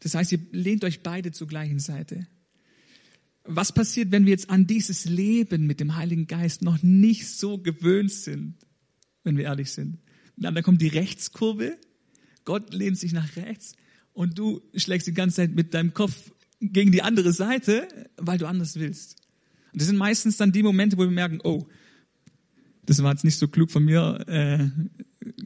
das 0.01 0.15
heißt, 0.15 0.31
ihr 0.31 0.39
lehnt 0.51 0.83
euch 0.83 1.01
beide 1.01 1.31
zur 1.31 1.47
gleichen 1.47 1.79
Seite. 1.79 2.27
Was 3.43 3.71
passiert, 3.71 4.12
wenn 4.12 4.25
wir 4.25 4.31
jetzt 4.31 4.50
an 4.50 4.67
dieses 4.67 5.05
Leben 5.05 5.65
mit 5.65 5.79
dem 5.79 5.95
Heiligen 5.95 6.27
Geist 6.27 6.62
noch 6.62 6.81
nicht 6.83 7.27
so 7.27 7.57
gewöhnt 7.57 8.12
sind, 8.12 8.55
wenn 9.24 9.38
wir 9.38 9.45
ehrlich 9.45 9.71
sind? 9.71 9.98
Dann, 10.38 10.55
dann 10.55 10.63
kommt 10.63 10.81
die 10.81 10.88
Rechtskurve, 10.88 11.77
Gott 12.45 12.74
lehnt 12.74 12.98
sich 12.98 13.13
nach 13.13 13.36
rechts 13.36 13.75
und 14.13 14.38
du 14.38 14.62
schlägst 14.75 15.07
die 15.07 15.13
ganze 15.13 15.38
Zeit 15.38 15.55
mit 15.55 15.74
deinem 15.74 15.93
Kopf 15.93 16.31
gegen 16.60 16.91
die 16.91 17.01
andere 17.01 17.33
Seite, 17.33 17.88
weil 18.17 18.38
du 18.38 18.45
anders 18.48 18.79
willst. 18.79 19.17
Und 19.74 19.81
das 19.81 19.88
sind 19.88 19.98
meistens 19.98 20.38
dann 20.38 20.51
die 20.51 20.63
Momente, 20.63 20.98
wo 20.98 21.01
wir 21.01 21.12
merken, 21.12 21.39
oh, 21.43 21.67
das 22.86 23.01
war 23.01 23.12
jetzt 23.12 23.24
nicht 23.24 23.38
so 23.38 23.48
klug 23.48 23.71
von 23.71 23.86
mir, 23.86 24.24
äh, 24.27 24.69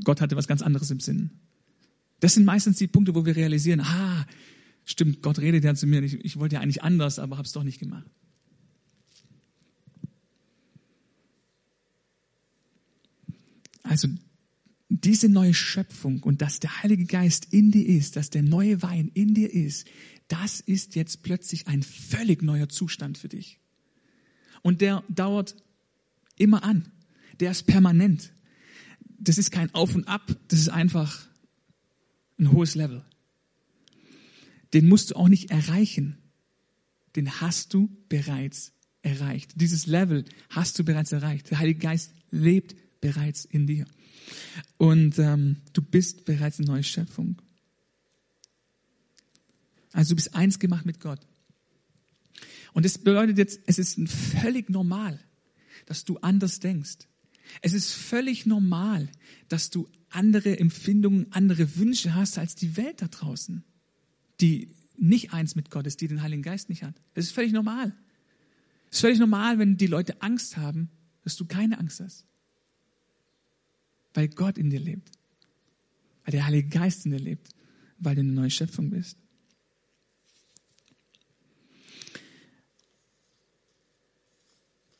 Gott 0.04 0.22
hatte 0.22 0.36
was 0.36 0.48
ganz 0.48 0.62
anderes 0.62 0.92
im 0.92 1.00
Sinn. 1.00 1.32
Das 2.20 2.34
sind 2.34 2.46
meistens 2.46 2.78
die 2.78 2.88
Punkte, 2.88 3.14
wo 3.14 3.26
wir 3.26 3.36
realisieren, 3.36 3.82
ah, 3.82 4.26
stimmt, 4.86 5.22
Gott 5.22 5.40
redet 5.40 5.64
ja 5.64 5.76
zu 5.76 5.88
mir, 5.88 6.02
ich, 6.04 6.14
ich 6.24 6.38
wollte 6.38 6.56
ja 6.56 6.62
eigentlich 6.62 6.84
anders, 6.84 7.20
aber 7.20 7.38
habe 7.38 7.46
es 7.46 7.52
doch 7.52 7.64
nicht 7.64 7.80
gemacht. 7.80 8.10
Also 13.84 14.08
diese 14.90 15.30
neue 15.30 15.54
Schöpfung 15.54 16.24
und 16.24 16.42
dass 16.42 16.60
der 16.60 16.84
Heilige 16.84 17.06
Geist 17.06 17.54
in 17.54 17.72
dir 17.72 17.86
ist, 17.86 18.16
dass 18.16 18.30
der 18.30 18.44
neue 18.44 18.82
Wein 18.82 19.12
in 19.14 19.34
dir 19.34 19.52
ist, 19.52 19.88
das 20.28 20.60
ist 20.60 20.96
jetzt 20.96 21.22
plötzlich 21.24 21.68
ein 21.68 21.84
völlig 21.84 22.42
neuer 22.42 22.70
Zustand 22.70 23.18
für 23.18 23.30
dich. 23.30 23.60
Und 24.64 24.82
der 24.82 25.04
dauert 25.10 25.56
immer 26.38 26.64
an. 26.64 26.92
Der 27.40 27.52
ist 27.52 27.68
permanent. 27.68 28.32
Das 29.20 29.38
ist 29.38 29.52
kein 29.52 29.74
Auf 29.74 29.94
und 29.96 30.08
Ab, 30.08 30.36
das 30.48 30.60
ist 30.60 30.70
einfach 30.70 31.28
ein 32.40 32.52
hohes 32.52 32.76
Level. 32.76 33.06
Den 34.76 34.90
musst 34.90 35.12
du 35.12 35.16
auch 35.16 35.30
nicht 35.30 35.52
erreichen. 35.52 36.18
Den 37.16 37.40
hast 37.40 37.74
du 37.74 37.90
bereits 38.10 38.74
erreicht. 39.04 39.54
Dieses 39.56 39.88
Level 39.88 40.26
hast 40.50 40.78
du 40.78 40.84
bereits 40.84 41.14
erreicht. 41.14 41.50
Der 41.50 41.60
Heilige 41.60 41.80
Geist 41.80 42.14
lebt 42.30 42.76
bereits 43.00 43.46
in 43.46 43.68
dir. 43.68 43.86
Und 44.76 45.18
ähm, 45.18 45.62
du 45.72 45.82
bist 45.82 46.26
bereits 46.26 46.60
eine 46.60 46.68
neue 46.68 46.84
Schöpfung. 46.84 47.42
Also 49.94 50.10
du 50.10 50.16
bist 50.16 50.36
eins 50.36 50.60
gemacht 50.60 50.86
mit 50.86 51.00
Gott. 51.00 51.26
Und 52.74 52.84
das 52.84 52.98
bedeutet 52.98 53.38
jetzt, 53.38 53.62
es 53.68 53.80
ist 53.80 53.98
völlig 54.10 54.70
normal, 54.70 55.22
dass 55.86 56.04
du 56.04 56.18
anders 56.18 56.60
denkst. 56.60 57.08
Es 57.62 57.72
ist 57.72 57.94
völlig 57.94 58.46
normal, 58.46 59.08
dass 59.48 59.70
du 59.70 59.88
andere 60.10 60.60
Empfindungen, 60.60 61.32
andere 61.32 61.78
Wünsche 61.78 62.14
hast 62.14 62.38
als 62.38 62.56
die 62.56 62.76
Welt 62.76 63.02
da 63.02 63.08
draußen, 63.08 63.64
die 64.42 64.70
nicht 64.98 65.34
eins 65.34 65.56
mit 65.56 65.70
Gott 65.70 65.88
ist, 65.88 66.02
die 66.02 66.08
den 66.08 66.22
Heiligen 66.22 66.44
Geist 66.44 66.70
nicht 66.70 66.84
hat. 66.84 66.96
Das 67.14 67.26
ist 67.26 67.32
völlig 67.32 67.52
normal. 67.52 67.94
Es 68.90 68.98
ist 68.98 69.02
völlig 69.02 69.20
normal, 69.20 69.60
wenn 69.60 69.78
die 69.78 69.88
Leute 69.88 70.22
Angst 70.22 70.58
haben, 70.58 70.90
dass 71.24 71.36
du 71.36 71.46
keine 71.46 71.80
Angst 71.80 72.00
hast. 72.00 72.26
Weil 74.14 74.30
Gott 74.30 74.58
in 74.58 74.70
dir 74.70 74.80
lebt. 74.80 75.12
Weil 76.24 76.32
der 76.32 76.46
Heilige 76.46 76.70
Geist 76.70 77.06
in 77.06 77.12
dir 77.12 77.20
lebt. 77.20 77.50
Weil 78.00 78.16
du 78.16 78.22
eine 78.22 78.32
neue 78.32 78.50
Schöpfung 78.50 78.90
bist. 78.90 79.18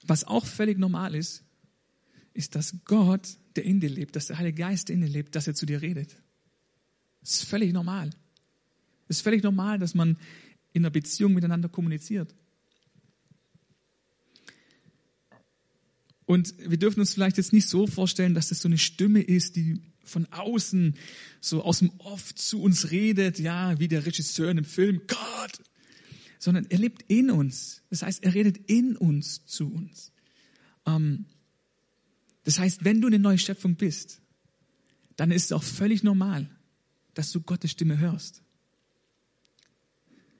Was 0.08 0.24
auch 0.24 0.46
völlig 0.46 0.78
normal 0.78 1.16
ist, 1.16 1.44
ist, 2.34 2.56
dass 2.56 2.76
Gott, 2.86 3.38
der 3.56 3.64
in 3.64 3.80
dir 3.80 3.90
lebt, 3.90 4.16
dass 4.16 4.28
der 4.28 4.38
Heilige 4.38 4.60
Geist 4.60 4.90
in 4.90 5.02
dir 5.02 5.08
lebt, 5.08 5.36
dass 5.36 5.48
er 5.48 5.56
zu 5.56 5.66
dir 5.66 5.82
redet. 5.82 6.16
Das 7.22 7.36
ist 7.36 7.46
völlig 7.46 7.74
normal. 7.74 8.12
Es 9.08 9.18
ist 9.18 9.22
völlig 9.22 9.44
normal, 9.44 9.80
dass 9.80 9.94
man 9.96 10.18
in 10.74 10.84
einer 10.84 10.90
Beziehung 10.90 11.34
miteinander 11.34 11.70
kommuniziert. 11.70 12.36
Und 16.26 16.56
wir 16.58 16.78
dürfen 16.78 17.00
uns 17.00 17.14
vielleicht 17.14 17.38
jetzt 17.38 17.54
nicht 17.54 17.68
so 17.68 17.88
vorstellen, 17.88 18.34
dass 18.34 18.50
das 18.50 18.60
so 18.60 18.68
eine 18.68 18.80
Stimme 18.80 19.22
ist, 19.22 19.56
die 19.56 19.82
von 20.04 20.26
außen, 20.32 20.96
so 21.40 21.64
aus 21.64 21.80
dem 21.80 21.92
Off 22.00 22.34
zu 22.34 22.62
uns 22.62 22.92
redet, 22.92 23.40
ja, 23.40 23.80
wie 23.80 23.88
der 23.88 24.06
Regisseur 24.06 24.50
in 24.50 24.58
einem 24.58 24.66
Film, 24.66 25.02
Gott, 25.08 25.62
sondern 26.40 26.66
er 26.70 26.80
lebt 26.80 27.04
in 27.08 27.32
uns. 27.32 27.84
Das 27.90 28.02
heißt, 28.02 28.24
er 28.24 28.34
redet 28.34 28.58
in 28.70 28.96
uns 28.98 29.46
zu 29.46 29.72
uns. 29.72 30.12
Ähm, 30.86 31.26
das 32.44 32.60
heißt, 32.60 32.84
wenn 32.86 33.02
du 33.02 33.08
eine 33.08 33.20
neue 33.20 33.40
Schöpfung 33.40 33.76
bist, 33.76 34.22
dann 35.16 35.32
ist 35.32 35.46
es 35.46 35.52
auch 35.52 35.64
völlig 35.64 36.04
normal, 36.04 36.50
dass 37.14 37.32
du 37.32 37.42
Gottes 37.42 37.72
Stimme 37.72 37.98
hörst. 37.98 38.45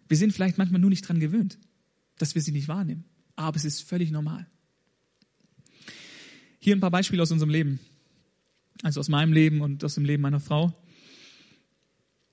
Wir 0.08 0.18
sind 0.18 0.34
vielleicht 0.34 0.58
manchmal 0.58 0.82
nur 0.82 0.90
nicht 0.90 1.08
dran 1.08 1.20
gewöhnt, 1.20 1.58
dass 2.18 2.36
wir 2.36 2.42
sie 2.42 2.52
nicht 2.52 2.68
wahrnehmen, 2.68 3.06
aber 3.36 3.58
es 3.58 3.66
ist 3.66 3.82
völlig 3.82 4.12
normal. 4.12 4.48
Hier 6.60 6.76
ein 6.76 6.80
paar 6.80 6.92
Beispiele 6.92 7.22
aus 7.22 7.32
unserem 7.32 7.50
Leben, 7.50 7.80
also 8.84 9.00
aus 9.00 9.10
meinem 9.10 9.34
Leben 9.34 9.62
und 9.62 9.84
aus 9.84 9.96
dem 9.96 10.06
Leben 10.06 10.22
meiner 10.22 10.40
Frau. 10.40 10.74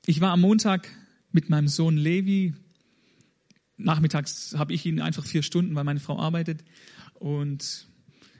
Ich 0.06 0.20
war 0.20 0.32
am 0.32 0.40
Montag 0.40 0.88
mit 1.32 1.48
meinem 1.48 1.68
Sohn 1.68 1.96
Levi 1.96 2.54
nachmittags 3.84 4.54
habe 4.56 4.72
ich 4.72 4.86
ihn 4.86 5.00
einfach 5.00 5.24
vier 5.24 5.42
Stunden, 5.42 5.74
weil 5.74 5.84
meine 5.84 6.00
Frau 6.00 6.18
arbeitet. 6.18 6.64
Und 7.14 7.86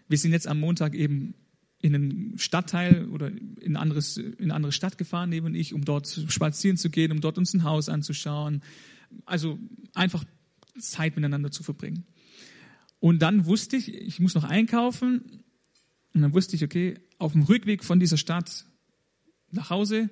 wir 0.08 0.18
sind 0.18 0.32
jetzt 0.32 0.46
am 0.46 0.60
Montag 0.60 0.94
eben 0.94 1.34
in 1.82 1.94
einen 1.94 2.38
Stadtteil 2.38 3.06
oder 3.08 3.30
in, 3.60 3.76
anderes, 3.76 4.16
in 4.16 4.36
eine 4.40 4.54
andere 4.54 4.72
Stadt 4.72 4.96
gefahren, 4.96 5.28
neben 5.28 5.54
ich, 5.54 5.74
um 5.74 5.84
dort 5.84 6.06
spazieren 6.28 6.76
zu 6.76 6.88
gehen, 6.90 7.12
um 7.12 7.20
dort 7.20 7.38
uns 7.38 7.52
ein 7.52 7.64
Haus 7.64 7.88
anzuschauen. 7.88 8.62
Also 9.26 9.58
einfach 9.92 10.24
Zeit 10.78 11.16
miteinander 11.16 11.50
zu 11.50 11.62
verbringen. 11.62 12.06
Und 13.00 13.20
dann 13.20 13.46
wusste 13.46 13.76
ich, 13.76 13.92
ich 13.92 14.20
muss 14.20 14.34
noch 14.34 14.44
einkaufen. 14.44 15.42
Und 16.14 16.22
dann 16.22 16.32
wusste 16.32 16.54
ich, 16.54 16.62
okay, 16.64 16.94
auf 17.18 17.32
dem 17.32 17.42
Rückweg 17.42 17.82
von 17.82 17.98
dieser 17.98 18.16
Stadt 18.16 18.64
nach 19.50 19.70
Hause 19.70 20.08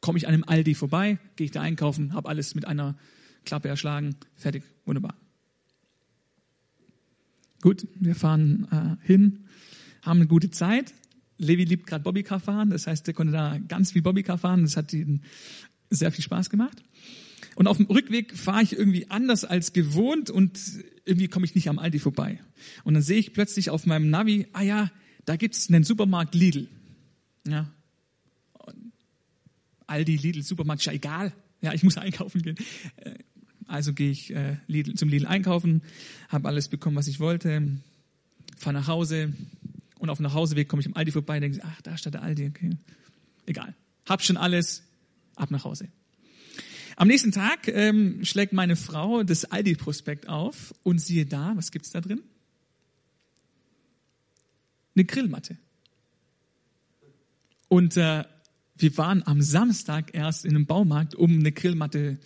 komme 0.00 0.18
ich 0.18 0.28
an 0.28 0.34
einem 0.34 0.44
Aldi 0.44 0.74
vorbei, 0.74 1.18
gehe 1.36 1.46
ich 1.46 1.50
da 1.50 1.62
einkaufen, 1.62 2.12
habe 2.12 2.28
alles 2.28 2.54
mit 2.54 2.66
einer 2.66 2.96
Klappe 3.44 3.68
erschlagen, 3.68 4.16
fertig, 4.34 4.64
wunderbar. 4.84 5.16
Gut, 7.62 7.88
wir 7.98 8.14
fahren 8.14 8.68
äh, 8.70 9.06
hin, 9.06 9.46
haben 10.02 10.20
eine 10.20 10.28
gute 10.28 10.50
Zeit. 10.50 10.92
Levi 11.38 11.64
liebt 11.64 11.86
gerade 11.86 12.02
Bobbycar 12.02 12.40
fahren, 12.40 12.70
das 12.70 12.86
heißt, 12.86 13.06
er 13.08 13.14
konnte 13.14 13.32
da 13.32 13.58
ganz 13.68 13.92
viel 13.92 14.02
Bobbycar 14.02 14.38
fahren, 14.38 14.62
das 14.62 14.76
hat 14.76 14.92
ihm 14.92 15.20
sehr 15.90 16.10
viel 16.10 16.24
Spaß 16.24 16.50
gemacht. 16.50 16.82
Und 17.54 17.68
auf 17.68 17.76
dem 17.78 17.86
Rückweg 17.86 18.36
fahre 18.36 18.62
ich 18.62 18.72
irgendwie 18.72 19.10
anders 19.10 19.44
als 19.44 19.72
gewohnt 19.72 20.30
und 20.30 20.58
irgendwie 21.04 21.28
komme 21.28 21.46
ich 21.46 21.54
nicht 21.54 21.68
am 21.68 21.78
Aldi 21.78 21.98
vorbei. 21.98 22.40
Und 22.84 22.94
dann 22.94 23.02
sehe 23.02 23.18
ich 23.18 23.32
plötzlich 23.32 23.70
auf 23.70 23.86
meinem 23.86 24.10
Navi, 24.10 24.46
ah 24.52 24.62
ja, 24.62 24.90
da 25.24 25.36
gibt 25.36 25.54
es 25.54 25.68
einen 25.68 25.84
Supermarkt 25.84 26.34
Lidl. 26.34 26.68
Ja. 27.46 27.70
Aldi, 29.86 30.16
Lidl, 30.16 30.42
Supermarkt, 30.42 30.82
ist 30.82 30.86
ja 30.86 30.92
egal. 30.92 31.32
Ja, 31.62 31.72
ich 31.72 31.82
muss 31.82 31.96
einkaufen 31.96 32.42
gehen. 32.42 32.56
Äh, 32.96 33.14
also 33.66 33.92
gehe 33.92 34.10
ich 34.10 34.34
äh, 34.34 34.58
Lidl, 34.66 34.94
zum 34.94 35.08
Lidl 35.08 35.26
einkaufen, 35.26 35.82
habe 36.28 36.48
alles 36.48 36.68
bekommen, 36.68 36.96
was 36.96 37.08
ich 37.08 37.20
wollte, 37.20 37.68
fahre 38.56 38.74
nach 38.74 38.86
Hause 38.86 39.32
und 39.98 40.10
auf 40.10 40.18
dem 40.18 40.24
Nachhauseweg 40.24 40.68
komme 40.68 40.80
ich 40.80 40.86
am 40.86 40.94
Aldi 40.94 41.12
vorbei 41.12 41.36
und 41.36 41.42
denke, 41.42 41.60
ach, 41.62 41.80
da 41.82 41.96
steht 41.96 42.14
der 42.14 42.22
Aldi, 42.22 42.46
okay. 42.46 42.70
Egal. 43.46 43.74
Hab 44.06 44.22
schon 44.22 44.36
alles, 44.36 44.82
ab 45.34 45.50
nach 45.50 45.64
Hause. 45.64 45.88
Am 46.96 47.08
nächsten 47.08 47.32
Tag 47.32 47.68
ähm, 47.68 48.24
schlägt 48.24 48.52
meine 48.52 48.74
Frau 48.74 49.22
das 49.22 49.44
Aldi-Prospekt 49.44 50.28
auf 50.28 50.74
und 50.82 50.98
siehe 50.98 51.26
da, 51.26 51.52
was 51.54 51.70
gibt's 51.70 51.90
da 51.90 52.00
drin? 52.00 52.22
Eine 54.94 55.04
Grillmatte. 55.04 55.58
Und 57.68 57.96
äh, 57.96 58.24
wir 58.78 58.96
waren 58.96 59.26
am 59.26 59.42
Samstag 59.42 60.14
erst 60.14 60.44
in 60.44 60.54
einem 60.54 60.66
Baumarkt, 60.66 61.14
um 61.14 61.38
eine 61.38 61.52
Grillmatte 61.52 62.18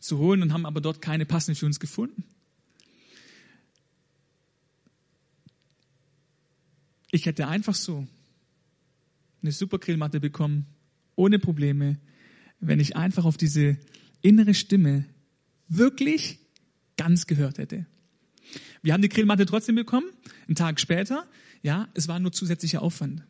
zu 0.00 0.18
holen 0.18 0.42
und 0.42 0.52
haben 0.52 0.64
aber 0.66 0.80
dort 0.80 1.02
keine 1.02 1.26
passende 1.26 1.58
für 1.58 1.66
uns 1.66 1.80
gefunden. 1.80 2.24
Ich 7.10 7.26
hätte 7.26 7.48
einfach 7.48 7.74
so 7.74 8.06
eine 9.42 9.52
super 9.52 9.78
Grillmatte 9.78 10.20
bekommen, 10.20 10.66
ohne 11.14 11.38
Probleme, 11.38 11.98
wenn 12.60 12.80
ich 12.80 12.96
einfach 12.96 13.24
auf 13.24 13.36
diese 13.36 13.78
innere 14.22 14.54
Stimme 14.54 15.04
wirklich 15.68 16.38
ganz 16.96 17.26
gehört 17.26 17.58
hätte. 17.58 17.86
Wir 18.82 18.92
haben 18.92 19.02
die 19.02 19.08
Grillmatte 19.08 19.46
trotzdem 19.46 19.74
bekommen, 19.74 20.06
einen 20.46 20.56
Tag 20.56 20.80
später. 20.80 21.26
Ja, 21.62 21.88
es 21.94 22.08
war 22.08 22.18
nur 22.18 22.32
zusätzlicher 22.32 22.82
Aufwand. 22.82 23.24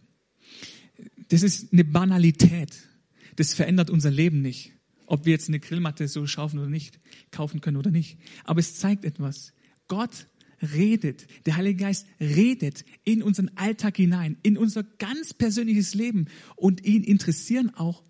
Das 1.28 1.42
ist 1.42 1.73
eine 1.73 1.85
Banalität. 1.85 2.88
Das 3.37 3.54
verändert 3.54 3.90
unser 3.90 4.11
Leben 4.11 4.42
nicht. 4.42 4.73
Ob 5.06 5.25
wir 5.25 5.33
jetzt 5.33 5.49
eine 5.49 5.61
Grillmatte 5.61 6.09
so 6.09 6.26
schaffen 6.26 6.59
oder 6.59 6.68
nicht, 6.68 6.99
kaufen 7.30 7.61
können 7.61 7.76
oder 7.76 7.90
nicht. 7.90 8.18
Aber 8.45 8.61
es 8.61 8.76
zeigt 8.76 9.04
etwas. 9.04 9.52
Gott 9.88 10.26
redet. 10.62 11.26
Der 11.46 11.56
Heilige 11.56 11.84
Geist 11.84 12.06
redet 12.20 12.84
in 13.04 13.22
unseren 13.22 13.50
Alltag 13.56 13.96
hinein, 13.96 14.36
in 14.42 14.56
unser 14.56 14.82
ganz 14.82 15.34
persönliches 15.34 15.94
Leben. 15.94 16.26
Und 16.56 16.84
ihn 16.84 17.04
interessieren 17.04 17.75
auch 17.75 18.02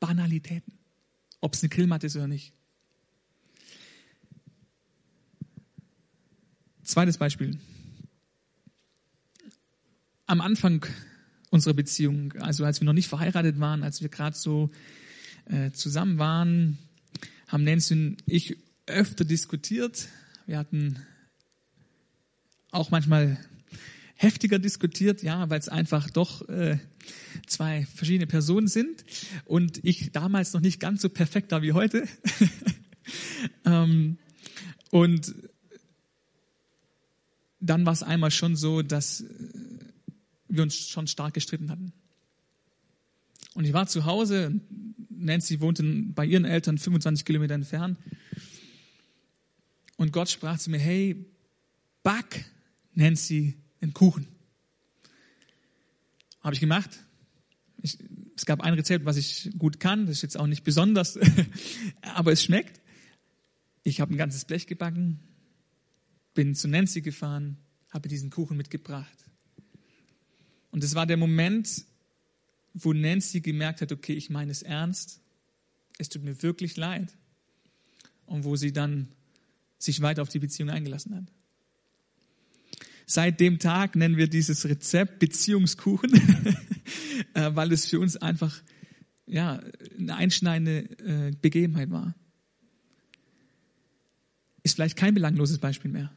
Banalitäten. 0.00 0.74
Ob 1.40 1.54
es 1.54 1.62
eine 1.62 1.70
Grillmatte 1.70 2.06
ist 2.06 2.16
oder 2.16 2.26
nicht. 2.26 2.52
Zweites 6.82 7.16
Beispiel. 7.16 7.58
Am 10.26 10.40
Anfang 10.40 10.84
unserer 11.50 11.74
Beziehung, 11.74 12.32
also 12.34 12.64
als 12.64 12.80
wir 12.80 12.86
noch 12.86 12.92
nicht 12.92 13.08
verheiratet 13.08 13.60
waren, 13.60 13.82
als 13.82 14.02
wir 14.02 14.08
gerade 14.08 14.36
so 14.36 14.70
äh, 15.46 15.70
zusammen 15.70 16.18
waren, 16.18 16.78
haben 17.48 17.64
Nancy 17.64 17.94
und 17.94 18.16
ich 18.26 18.56
öfter 18.86 19.24
diskutiert. 19.24 20.08
Wir 20.46 20.58
hatten 20.58 20.98
auch 22.74 22.90
manchmal 22.90 23.38
heftiger 24.16 24.58
diskutiert, 24.58 25.22
ja, 25.22 25.50
weil 25.50 25.58
es 25.58 25.68
einfach 25.68 26.10
doch 26.10 26.48
äh, 26.48 26.78
zwei 27.46 27.86
verschiedene 27.86 28.26
Personen 28.26 28.68
sind 28.68 29.04
und 29.44 29.84
ich 29.84 30.12
damals 30.12 30.52
noch 30.52 30.60
nicht 30.60 30.80
ganz 30.80 31.02
so 31.02 31.08
perfekt 31.08 31.50
war 31.50 31.62
wie 31.62 31.72
heute. 31.72 32.06
ähm, 33.64 34.18
und 34.90 35.34
dann 37.60 37.84
war 37.86 37.92
es 37.92 38.02
einmal 38.02 38.30
schon 38.30 38.56
so, 38.56 38.82
dass 38.82 39.24
wir 40.48 40.62
uns 40.62 40.76
schon 40.76 41.06
stark 41.06 41.34
gestritten 41.34 41.70
hatten. 41.70 41.92
Und 43.54 43.64
ich 43.64 43.72
war 43.72 43.86
zu 43.86 44.04
Hause, 44.04 44.60
Nancy 45.10 45.60
wohnte 45.60 45.82
bei 46.14 46.26
ihren 46.26 46.44
Eltern 46.44 46.78
25 46.78 47.24
Kilometer 47.24 47.54
entfernt. 47.54 47.98
Und 49.96 50.12
Gott 50.12 50.28
sprach 50.28 50.58
zu 50.58 50.70
mir, 50.70 50.78
hey, 50.78 51.24
back 52.02 52.44
Nancy 52.94 53.56
einen 53.80 53.92
Kuchen. 53.92 54.26
Habe 56.40 56.54
ich 56.54 56.60
gemacht. 56.60 56.90
Ich, 57.82 57.98
es 58.36 58.46
gab 58.46 58.60
ein 58.60 58.74
Rezept, 58.74 59.04
was 59.04 59.16
ich 59.16 59.50
gut 59.58 59.80
kann. 59.80 60.06
Das 60.06 60.16
ist 60.16 60.22
jetzt 60.22 60.38
auch 60.38 60.46
nicht 60.46 60.64
besonders, 60.64 61.18
aber 62.02 62.32
es 62.32 62.42
schmeckt. 62.42 62.80
Ich 63.82 64.00
habe 64.00 64.14
ein 64.14 64.16
ganzes 64.16 64.44
Blech 64.44 64.66
gebacken, 64.66 65.20
bin 66.32 66.54
zu 66.54 66.68
Nancy 66.68 67.02
gefahren, 67.02 67.58
habe 67.90 68.08
diesen 68.08 68.30
Kuchen 68.30 68.56
mitgebracht. 68.56 69.24
Und 70.70 70.82
es 70.82 70.94
war 70.94 71.06
der 71.06 71.16
Moment, 71.16 71.84
wo 72.72 72.92
Nancy 72.92 73.40
gemerkt 73.40 73.80
hat, 73.80 73.92
okay, 73.92 74.14
ich 74.14 74.30
meine 74.30 74.50
es 74.50 74.62
ernst, 74.62 75.20
es 75.98 76.08
tut 76.08 76.22
mir 76.22 76.42
wirklich 76.42 76.76
leid. 76.76 77.16
Und 78.26 78.44
wo 78.44 78.56
sie 78.56 78.72
dann 78.72 79.08
sich 79.78 80.00
weiter 80.00 80.22
auf 80.22 80.30
die 80.30 80.38
Beziehung 80.38 80.70
eingelassen 80.70 81.14
hat. 81.14 81.32
Seit 83.06 83.40
dem 83.40 83.58
Tag 83.58 83.96
nennen 83.96 84.16
wir 84.16 84.28
dieses 84.28 84.66
Rezept 84.66 85.18
Beziehungskuchen, 85.18 86.12
äh, 87.34 87.50
weil 87.54 87.72
es 87.72 87.86
für 87.86 88.00
uns 88.00 88.16
einfach 88.16 88.62
ja, 89.26 89.60
eine 89.98 90.16
einschneidende 90.16 90.88
äh, 91.00 91.32
Begebenheit 91.40 91.90
war. 91.90 92.14
Ist 94.62 94.76
vielleicht 94.76 94.96
kein 94.96 95.14
belangloses 95.14 95.58
Beispiel 95.58 95.90
mehr. 95.90 96.10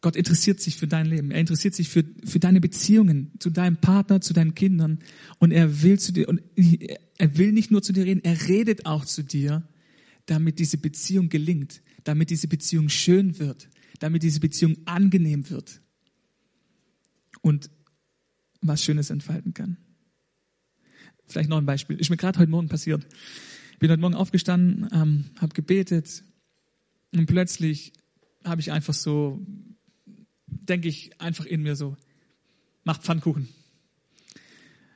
Gott 0.00 0.16
interessiert 0.16 0.60
sich 0.60 0.76
für 0.76 0.86
dein 0.86 1.06
Leben. 1.06 1.30
Er 1.30 1.40
interessiert 1.40 1.74
sich 1.74 1.88
für, 1.88 2.04
für 2.24 2.38
deine 2.38 2.60
Beziehungen 2.60 3.32
zu 3.38 3.48
deinem 3.48 3.76
Partner, 3.78 4.20
zu 4.20 4.34
deinen 4.34 4.54
Kindern. 4.54 4.98
Und 5.38 5.50
er 5.50 5.82
will 5.82 5.98
zu 5.98 6.12
dir, 6.12 6.28
und 6.28 6.42
er 6.56 7.38
will 7.38 7.52
nicht 7.52 7.70
nur 7.70 7.82
zu 7.82 7.94
dir 7.94 8.04
reden, 8.04 8.22
er 8.22 8.48
redet 8.48 8.84
auch 8.84 9.06
zu 9.06 9.22
dir, 9.22 9.62
damit 10.26 10.58
diese 10.58 10.76
Beziehung 10.76 11.30
gelingt, 11.30 11.80
damit 12.02 12.28
diese 12.28 12.48
Beziehung 12.48 12.90
schön 12.90 13.38
wird, 13.38 13.70
damit 14.00 14.22
diese 14.22 14.40
Beziehung 14.40 14.76
angenehm 14.86 15.48
wird 15.50 15.80
und 17.40 17.70
was 18.60 18.82
Schönes 18.82 19.10
entfalten 19.10 19.54
kann. 19.54 19.76
Vielleicht 21.26 21.48
noch 21.48 21.58
ein 21.58 21.66
Beispiel. 21.66 21.98
Ist 21.98 22.10
mir 22.10 22.16
gerade 22.16 22.38
heute 22.38 22.50
Morgen 22.50 22.68
passiert. 22.68 23.06
Bin 23.78 23.90
heute 23.90 24.00
Morgen 24.00 24.14
aufgestanden, 24.14 24.88
ähm, 24.92 25.24
habe 25.38 25.54
gebetet 25.54 26.24
und 27.12 27.26
plötzlich 27.26 27.92
habe 28.44 28.60
ich 28.60 28.72
einfach 28.72 28.94
so 28.94 29.44
denke 30.68 30.88
ich 30.88 31.20
einfach 31.20 31.46
in 31.46 31.62
mir 31.62 31.76
so, 31.76 31.96
macht 32.84 33.02
Pfannkuchen. 33.02 33.48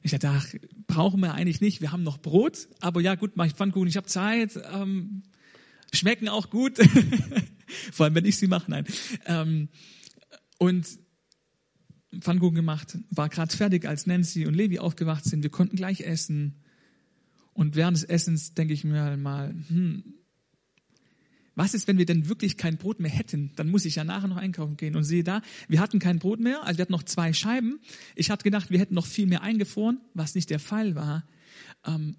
Ich 0.02 0.12
dachte, 0.12 0.30
ach, 0.30 0.46
brauchen 0.86 1.20
wir 1.20 1.34
eigentlich 1.34 1.60
nicht, 1.60 1.80
wir 1.80 1.92
haben 1.92 2.02
noch 2.02 2.18
Brot, 2.18 2.68
aber 2.80 3.00
ja 3.00 3.14
gut, 3.14 3.36
mache 3.36 3.48
ich 3.48 3.54
Pfannkuchen, 3.54 3.88
ich 3.88 3.96
habe 3.96 4.06
Zeit, 4.06 4.58
ähm, 4.72 5.22
schmecken 5.92 6.28
auch 6.28 6.50
gut, 6.50 6.78
vor 7.92 8.04
allem 8.04 8.14
wenn 8.14 8.24
ich 8.24 8.36
sie 8.36 8.46
mache, 8.46 8.70
nein. 8.70 8.86
Ähm, 9.26 9.68
und 10.58 10.86
Pfannkuchen 12.20 12.54
gemacht, 12.54 12.98
war 13.10 13.28
gerade 13.28 13.54
fertig, 13.54 13.86
als 13.86 14.06
Nancy 14.06 14.46
und 14.46 14.54
Levi 14.54 14.78
aufgewacht 14.78 15.24
sind, 15.24 15.42
wir 15.42 15.50
konnten 15.50 15.76
gleich 15.76 16.00
essen. 16.00 16.62
Und 17.52 17.76
während 17.76 17.96
des 17.96 18.04
Essens 18.04 18.54
denke 18.54 18.72
ich 18.72 18.84
mir 18.84 19.16
mal, 19.16 19.54
hm, 19.68 20.14
was 21.58 21.74
ist, 21.74 21.88
wenn 21.88 21.98
wir 21.98 22.06
denn 22.06 22.28
wirklich 22.28 22.56
kein 22.56 22.76
Brot 22.76 23.00
mehr 23.00 23.10
hätten? 23.10 23.50
Dann 23.56 23.68
muss 23.68 23.84
ich 23.84 23.96
ja 23.96 24.04
nachher 24.04 24.28
noch 24.28 24.36
einkaufen 24.36 24.76
gehen. 24.76 24.94
Und 24.94 25.02
sehe 25.02 25.24
da, 25.24 25.42
wir 25.66 25.80
hatten 25.80 25.98
kein 25.98 26.20
Brot 26.20 26.38
mehr, 26.38 26.62
also 26.64 26.78
wir 26.78 26.82
hatten 26.82 26.92
noch 26.92 27.02
zwei 27.02 27.32
Scheiben. 27.32 27.80
Ich 28.14 28.30
hatte 28.30 28.44
gedacht, 28.44 28.70
wir 28.70 28.78
hätten 28.78 28.94
noch 28.94 29.06
viel 29.06 29.26
mehr 29.26 29.42
eingefroren, 29.42 30.00
was 30.14 30.36
nicht 30.36 30.50
der 30.50 30.60
Fall 30.60 30.94
war. 30.94 31.26
Ähm, 31.84 32.16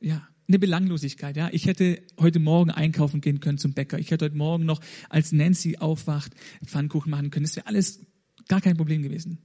ja, 0.00 0.28
eine 0.48 0.58
Belanglosigkeit. 0.58 1.36
Ja, 1.36 1.48
ich 1.52 1.66
hätte 1.66 2.02
heute 2.18 2.38
Morgen 2.38 2.70
einkaufen 2.70 3.20
gehen 3.20 3.40
können 3.40 3.58
zum 3.58 3.72
Bäcker. 3.72 3.98
Ich 3.98 4.10
hätte 4.10 4.26
heute 4.26 4.36
Morgen 4.36 4.64
noch, 4.64 4.80
als 5.08 5.32
Nancy 5.32 5.78
aufwacht, 5.78 6.34
Pfannkuchen 6.64 7.10
machen 7.10 7.30
können. 7.30 7.44
Das 7.44 7.56
wäre 7.56 7.66
alles 7.66 8.04
gar 8.48 8.60
kein 8.60 8.76
Problem 8.76 9.02
gewesen. 9.02 9.38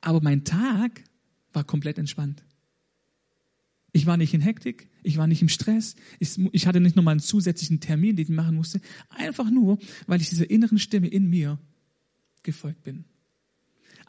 Aber 0.00 0.20
mein 0.20 0.44
Tag 0.44 1.04
war 1.52 1.64
komplett 1.64 1.98
entspannt. 1.98 2.44
Ich 3.92 4.06
war 4.06 4.16
nicht 4.16 4.34
in 4.34 4.40
Hektik, 4.40 4.88
ich 5.02 5.16
war 5.16 5.26
nicht 5.26 5.42
im 5.42 5.48
Stress, 5.48 5.96
ich, 6.20 6.38
ich 6.52 6.66
hatte 6.66 6.80
nicht 6.80 6.94
nochmal 6.94 7.12
einen 7.12 7.20
zusätzlichen 7.20 7.80
Termin, 7.80 8.14
den 8.14 8.22
ich 8.22 8.28
machen 8.30 8.54
musste. 8.54 8.80
Einfach 9.08 9.50
nur, 9.50 9.78
weil 10.06 10.20
ich 10.20 10.28
dieser 10.28 10.48
inneren 10.48 10.78
Stimme 10.78 11.08
in 11.08 11.28
mir 11.28 11.58
gefolgt 12.42 12.84
bin. 12.84 13.04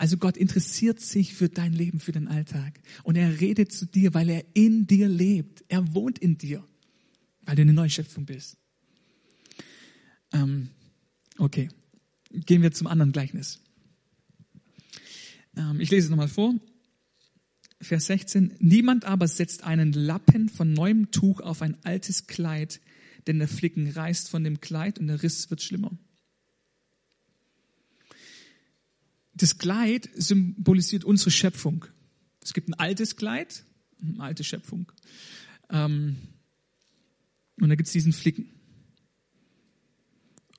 Also 0.02 0.18
Gott 0.18 0.36
interessiert 0.36 1.00
sich 1.00 1.36
für 1.36 1.48
dein 1.48 1.74
Leben, 1.74 2.00
für 2.00 2.12
den 2.12 2.28
Alltag. 2.28 2.80
Und 3.04 3.18
er 3.18 3.40
redet 3.40 3.72
zu 3.72 3.86
dir, 3.86 4.16
weil 4.16 4.30
er 4.30 4.44
in 4.56 4.88
dir 4.88 5.08
lebt. 5.08 5.64
Er 5.68 5.94
wohnt 5.94 6.18
in 6.18 6.40
dir, 6.40 6.68
weil 7.44 7.56
du 7.56 7.62
eine 7.62 7.74
neue 7.74 7.92
Schöpfung 7.92 8.26
bist. 8.26 8.58
Ähm, 10.34 10.70
okay, 11.38 11.70
gehen 12.32 12.64
wir 12.64 12.72
zum 12.72 12.88
anderen 12.88 13.12
Gleichnis. 13.12 13.60
Ähm, 15.56 15.80
ich 15.80 15.92
lese 15.92 16.06
es 16.06 16.10
nochmal 16.10 16.30
vor. 16.30 16.56
Vers 17.80 18.08
16, 18.08 18.56
niemand 18.58 19.06
aber 19.06 19.28
setzt 19.28 19.64
einen 19.64 19.94
Lappen 19.94 20.50
von 20.50 20.74
neuem 20.74 21.12
Tuch 21.12 21.42
auf 21.42 21.62
ein 21.62 21.78
altes 21.84 22.26
Kleid, 22.26 22.82
denn 23.28 23.38
der 23.38 23.48
Flicken 23.48 23.88
reißt 23.88 24.30
von 24.30 24.44
dem 24.44 24.62
Kleid 24.62 24.98
und 24.98 25.06
der 25.06 25.22
Riss 25.22 25.52
wird 25.52 25.62
schlimmer. 25.62 25.92
Das 29.41 29.58
Kleid 29.58 30.08
symbolisiert 30.13 31.04
unsere 31.04 31.32
Schöpfung. 31.32 31.86
Es 32.43 32.54
gibt 32.54 32.69
ein 32.69 32.75
altes 32.75 33.15
Kleid, 33.15 33.65
eine 33.99 34.21
alte 34.21 34.43
Schöpfung. 34.43 34.91
Ähm, 35.71 36.15
und 37.60 37.69
da 37.69 37.73
gibt 37.73 37.88
es 37.88 37.93
diesen 37.93 38.13
Flicken. 38.13 38.51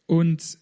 Und 0.06 0.58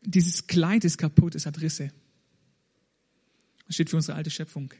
dieses 0.00 0.48
Kleid 0.48 0.84
ist 0.84 0.98
kaputt, 0.98 1.36
es 1.36 1.46
hat 1.46 1.60
Risse. 1.60 1.92
Das 3.66 3.76
steht 3.76 3.90
für 3.90 3.96
unsere 3.96 4.16
alte 4.16 4.30
Schöpfung. 4.30 4.74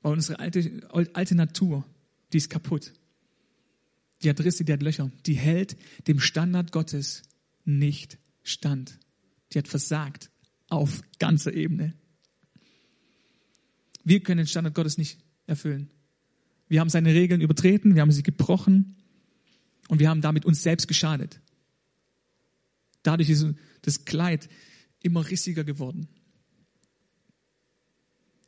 Weil 0.00 0.14
unsere 0.14 0.38
alte, 0.38 0.88
alte 1.12 1.34
Natur, 1.34 1.84
die 2.32 2.38
ist 2.38 2.48
kaputt. 2.48 2.94
Die 4.22 4.30
hat 4.30 4.40
Risse, 4.40 4.64
die 4.64 4.72
hat 4.72 4.82
Löcher. 4.82 5.12
Die 5.26 5.34
hält 5.34 5.76
dem 6.08 6.18
Standard 6.18 6.72
Gottes 6.72 7.22
nicht 7.66 8.18
stand. 8.42 8.98
Die 9.52 9.58
hat 9.58 9.68
versagt 9.68 10.30
auf 10.68 11.02
ganzer 11.18 11.52
Ebene. 11.52 11.94
Wir 14.04 14.22
können 14.22 14.38
den 14.38 14.46
Standard 14.46 14.74
Gottes 14.74 14.98
nicht 14.98 15.18
erfüllen. 15.46 15.90
Wir 16.68 16.80
haben 16.80 16.90
seine 16.90 17.12
Regeln 17.12 17.40
übertreten, 17.40 17.94
wir 17.94 18.02
haben 18.02 18.12
sie 18.12 18.22
gebrochen 18.22 18.96
und 19.88 20.00
wir 20.00 20.08
haben 20.08 20.20
damit 20.20 20.44
uns 20.44 20.62
selbst 20.62 20.88
geschadet. 20.88 21.40
Dadurch 23.02 23.30
ist 23.30 23.46
das 23.82 24.04
Kleid 24.04 24.48
immer 25.02 25.28
rissiger 25.28 25.62
geworden. 25.62 26.08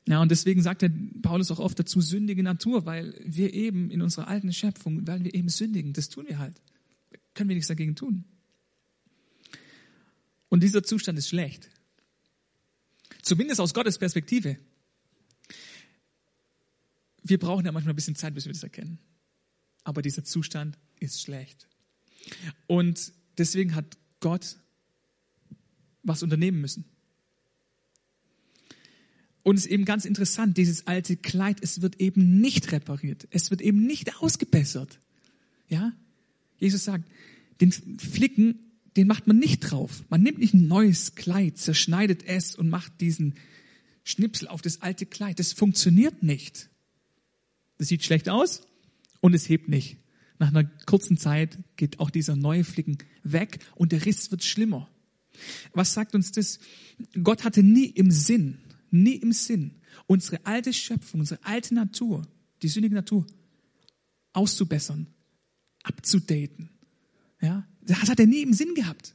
Ja, 0.08 0.22
und 0.22 0.30
deswegen 0.30 0.62
sagt 0.62 0.82
der 0.82 0.90
Paulus 1.22 1.50
auch 1.50 1.58
oft 1.58 1.78
dazu 1.78 2.00
sündige 2.00 2.42
Natur, 2.42 2.86
weil 2.86 3.14
wir 3.24 3.52
eben 3.52 3.90
in 3.90 4.00
unserer 4.00 4.26
alten 4.26 4.52
Schöpfung, 4.52 5.06
weil 5.06 5.22
wir 5.22 5.34
eben 5.34 5.50
sündigen, 5.50 5.92
das 5.92 6.08
tun 6.08 6.26
wir 6.26 6.38
halt. 6.38 6.62
Können 7.34 7.50
wir 7.50 7.56
nichts 7.56 7.68
dagegen 7.68 7.94
tun. 7.94 8.24
Und 10.48 10.62
dieser 10.62 10.82
Zustand 10.82 11.18
ist 11.18 11.28
schlecht. 11.28 11.68
Zumindest 13.22 13.60
aus 13.60 13.74
Gottes 13.74 13.98
Perspektive. 13.98 14.56
Wir 17.22 17.38
brauchen 17.38 17.66
ja 17.66 17.72
manchmal 17.72 17.92
ein 17.92 17.96
bisschen 17.96 18.16
Zeit, 18.16 18.34
bis 18.34 18.46
wir 18.46 18.52
das 18.52 18.62
erkennen. 18.62 18.98
Aber 19.84 20.02
dieser 20.02 20.24
Zustand 20.24 20.78
ist 20.98 21.20
schlecht. 21.20 21.68
Und 22.66 23.12
deswegen 23.36 23.74
hat 23.74 23.98
Gott 24.20 24.56
was 26.02 26.22
unternehmen 26.22 26.60
müssen. 26.60 26.84
Und 29.42 29.56
es 29.56 29.64
ist 29.64 29.70
eben 29.70 29.84
ganz 29.84 30.04
interessant, 30.04 30.56
dieses 30.58 30.86
alte 30.86 31.16
Kleid, 31.16 31.58
es 31.62 31.80
wird 31.80 32.00
eben 32.00 32.40
nicht 32.40 32.72
repariert. 32.72 33.26
Es 33.30 33.50
wird 33.50 33.62
eben 33.62 33.86
nicht 33.86 34.20
ausgebessert. 34.20 35.00
Ja? 35.68 35.92
Jesus 36.58 36.84
sagt, 36.84 37.08
den 37.60 37.72
Flicken, 37.72 38.67
den 38.98 39.06
macht 39.06 39.28
man 39.28 39.38
nicht 39.38 39.60
drauf. 39.60 40.02
Man 40.10 40.24
nimmt 40.24 40.40
nicht 40.40 40.54
ein 40.54 40.66
neues 40.66 41.14
Kleid, 41.14 41.56
zerschneidet 41.56 42.24
es 42.26 42.56
und 42.56 42.68
macht 42.68 43.00
diesen 43.00 43.34
Schnipsel 44.02 44.48
auf 44.48 44.60
das 44.60 44.82
alte 44.82 45.06
Kleid. 45.06 45.38
Das 45.38 45.52
funktioniert 45.52 46.24
nicht. 46.24 46.68
Das 47.78 47.86
sieht 47.86 48.02
schlecht 48.02 48.28
aus 48.28 48.62
und 49.20 49.34
es 49.34 49.48
hebt 49.48 49.68
nicht. 49.68 49.98
Nach 50.40 50.48
einer 50.48 50.64
kurzen 50.64 51.16
Zeit 51.16 51.58
geht 51.76 52.00
auch 52.00 52.10
dieser 52.10 52.34
neue 52.34 52.64
Flicken 52.64 52.98
weg 53.22 53.60
und 53.76 53.92
der 53.92 54.04
Riss 54.04 54.32
wird 54.32 54.42
schlimmer. 54.42 54.90
Was 55.72 55.94
sagt 55.94 56.16
uns 56.16 56.32
das? 56.32 56.58
Gott 57.22 57.44
hatte 57.44 57.62
nie 57.62 57.86
im 57.86 58.10
Sinn, 58.10 58.58
nie 58.90 59.14
im 59.14 59.30
Sinn, 59.30 59.76
unsere 60.08 60.44
alte 60.44 60.72
Schöpfung, 60.72 61.20
unsere 61.20 61.44
alte 61.44 61.72
Natur, 61.72 62.26
die 62.62 62.68
sündige 62.68 62.96
Natur 62.96 63.24
auszubessern, 64.32 65.06
abzudaten. 65.84 66.70
Ja, 67.40 67.66
das 67.82 68.08
hat 68.08 68.20
er 68.20 68.26
nie 68.26 68.42
im 68.42 68.52
Sinn 68.52 68.74
gehabt. 68.74 69.14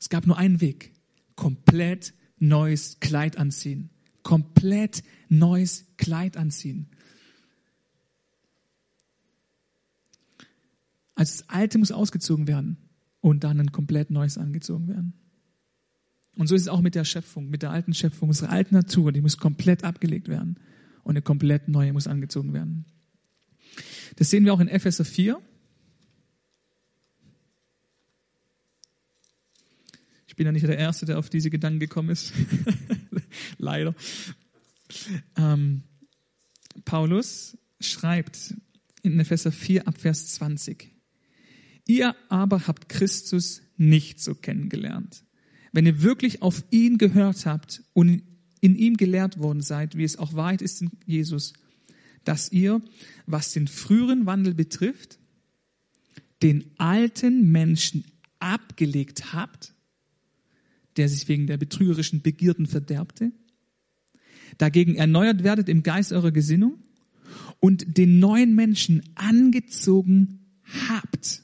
Es 0.00 0.08
gab 0.08 0.26
nur 0.26 0.38
einen 0.38 0.60
Weg. 0.60 0.92
Komplett 1.36 2.14
neues 2.38 2.98
Kleid 3.00 3.36
anziehen. 3.36 3.90
Komplett 4.22 5.02
neues 5.28 5.86
Kleid 5.96 6.36
anziehen. 6.36 6.88
Also 11.14 11.38
das 11.38 11.48
Alte 11.48 11.78
muss 11.78 11.92
ausgezogen 11.92 12.46
werden 12.46 12.78
und 13.20 13.44
dann 13.44 13.60
ein 13.60 13.72
komplett 13.72 14.10
neues 14.10 14.38
angezogen 14.38 14.88
werden. 14.88 15.14
Und 16.36 16.46
so 16.46 16.54
ist 16.54 16.62
es 16.62 16.68
auch 16.68 16.80
mit 16.80 16.94
der 16.94 17.04
Schöpfung, 17.04 17.50
mit 17.50 17.62
der 17.62 17.70
alten 17.70 17.94
Schöpfung. 17.94 18.30
Unsere 18.30 18.50
alte 18.50 18.74
Natur, 18.74 19.12
die 19.12 19.20
muss 19.20 19.36
komplett 19.36 19.84
abgelegt 19.84 20.28
werden 20.28 20.58
und 21.04 21.12
eine 21.12 21.22
komplett 21.22 21.68
neue 21.68 21.92
muss 21.92 22.06
angezogen 22.06 22.52
werden. 22.54 22.86
Das 24.16 24.30
sehen 24.30 24.44
wir 24.44 24.54
auch 24.54 24.60
in 24.60 24.68
Epheser 24.68 25.04
4. 25.04 25.40
Ich 30.32 30.36
bin 30.36 30.46
ja 30.46 30.52
nicht 30.52 30.66
der 30.66 30.78
Erste, 30.78 31.06
der 31.06 31.18
auf 31.18 31.30
diese 31.30 31.50
Gedanken 31.50 31.78
gekommen 31.78 32.10
ist. 32.10 32.32
Leider. 33.58 33.94
Ähm, 35.36 35.82
Paulus 36.84 37.56
schreibt 37.80 38.54
in 39.02 39.20
Epheser 39.20 39.52
4 39.52 39.86
ab 39.86 39.98
Vers 39.98 40.34
20. 40.34 40.90
Ihr 41.86 42.16
aber 42.28 42.66
habt 42.66 42.88
Christus 42.88 43.62
nicht 43.76 44.20
so 44.20 44.34
kennengelernt 44.34 45.24
wenn 45.72 45.86
ihr 45.86 46.02
wirklich 46.02 46.42
auf 46.42 46.62
ihn 46.70 46.98
gehört 46.98 47.46
habt 47.46 47.82
und 47.94 48.22
in 48.60 48.76
ihm 48.76 48.96
gelehrt 48.96 49.38
worden 49.38 49.62
seid, 49.62 49.96
wie 49.96 50.04
es 50.04 50.18
auch 50.18 50.34
Wahrheit 50.34 50.62
ist 50.62 50.82
in 50.82 50.90
Jesus, 51.06 51.54
dass 52.24 52.52
ihr, 52.52 52.80
was 53.26 53.52
den 53.52 53.66
früheren 53.66 54.26
Wandel 54.26 54.54
betrifft, 54.54 55.18
den 56.42 56.70
alten 56.78 57.50
Menschen 57.50 58.04
abgelegt 58.38 59.32
habt, 59.32 59.74
der 60.96 61.08
sich 61.08 61.28
wegen 61.28 61.46
der 61.46 61.56
betrügerischen 61.56 62.22
Begierden 62.22 62.66
verderbte, 62.66 63.32
dagegen 64.58 64.94
erneuert 64.96 65.42
werdet 65.42 65.68
im 65.68 65.82
Geist 65.82 66.12
eurer 66.12 66.32
Gesinnung 66.32 66.82
und 67.60 67.96
den 67.96 68.18
neuen 68.18 68.54
Menschen 68.54 69.02
angezogen 69.14 70.40
habt, 70.88 71.42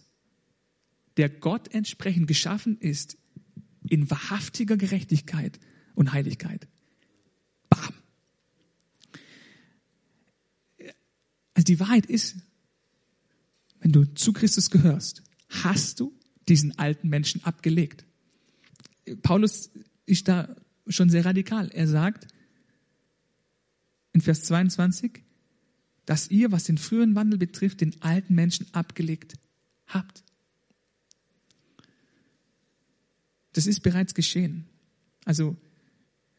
der 1.16 1.28
Gott 1.28 1.74
entsprechend 1.74 2.26
geschaffen 2.28 2.78
ist 2.78 3.16
in 3.88 4.10
wahrhaftiger 4.10 4.76
Gerechtigkeit 4.76 5.58
und 5.94 6.12
Heiligkeit. 6.12 6.68
Bam. 7.68 7.94
Also 11.54 11.64
die 11.64 11.80
Wahrheit 11.80 12.06
ist, 12.06 12.36
wenn 13.80 13.92
du 13.92 14.04
zu 14.14 14.32
Christus 14.32 14.70
gehörst, 14.70 15.22
hast 15.48 16.00
du 16.00 16.16
diesen 16.48 16.78
alten 16.78 17.08
Menschen 17.08 17.44
abgelegt. 17.44 18.04
Paulus 19.16 19.70
ist 20.06 20.28
da 20.28 20.54
schon 20.86 21.10
sehr 21.10 21.24
radikal. 21.24 21.70
Er 21.70 21.86
sagt 21.86 22.28
in 24.12 24.20
Vers 24.20 24.44
22, 24.44 25.22
dass 26.06 26.30
ihr, 26.30 26.50
was 26.52 26.64
den 26.64 26.78
früheren 26.78 27.14
Wandel 27.14 27.38
betrifft, 27.38 27.80
den 27.80 28.00
alten 28.00 28.34
Menschen 28.34 28.66
abgelegt 28.72 29.34
habt. 29.86 30.24
Das 33.52 33.66
ist 33.66 33.80
bereits 33.80 34.14
geschehen. 34.14 34.66
Also, 35.24 35.56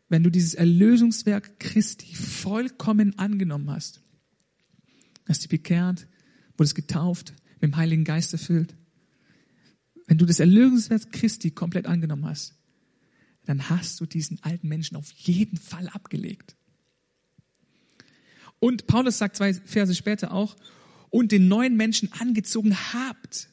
wenn 0.07 0.23
du 0.23 0.31
dieses 0.31 0.55
Erlösungswerk 0.55 1.59
Christi 1.59 2.15
vollkommen 2.15 3.17
angenommen 3.19 3.69
hast, 3.69 4.01
hast 5.27 5.43
dich 5.43 5.49
bekehrt, 5.49 6.07
wurdest 6.57 6.75
getauft, 6.75 7.33
mit 7.61 7.71
dem 7.71 7.75
Heiligen 7.75 8.03
Geist 8.05 8.33
erfüllt, 8.33 8.75
wenn 10.09 10.17
du 10.17 10.25
das 10.25 10.39
Erlösungswerk 10.39 11.11
Christi 11.11 11.51
komplett 11.51 11.85
angenommen 11.85 12.25
hast, 12.25 12.55
dann 13.45 13.69
hast 13.69 14.01
du 14.01 14.07
diesen 14.07 14.41
alten 14.41 14.67
Menschen 14.67 14.97
auf 14.97 15.11
jeden 15.11 15.55
Fall 15.55 15.87
abgelegt. 15.87 16.55
Und 18.57 18.87
Paulus 18.87 19.19
sagt 19.19 19.35
zwei 19.35 19.53
Verse 19.53 19.93
später 19.93 20.31
auch, 20.31 20.55
und 21.11 21.31
den 21.31 21.47
neuen 21.47 21.77
Menschen 21.77 22.11
angezogen 22.11 22.75
habt. 22.91 23.49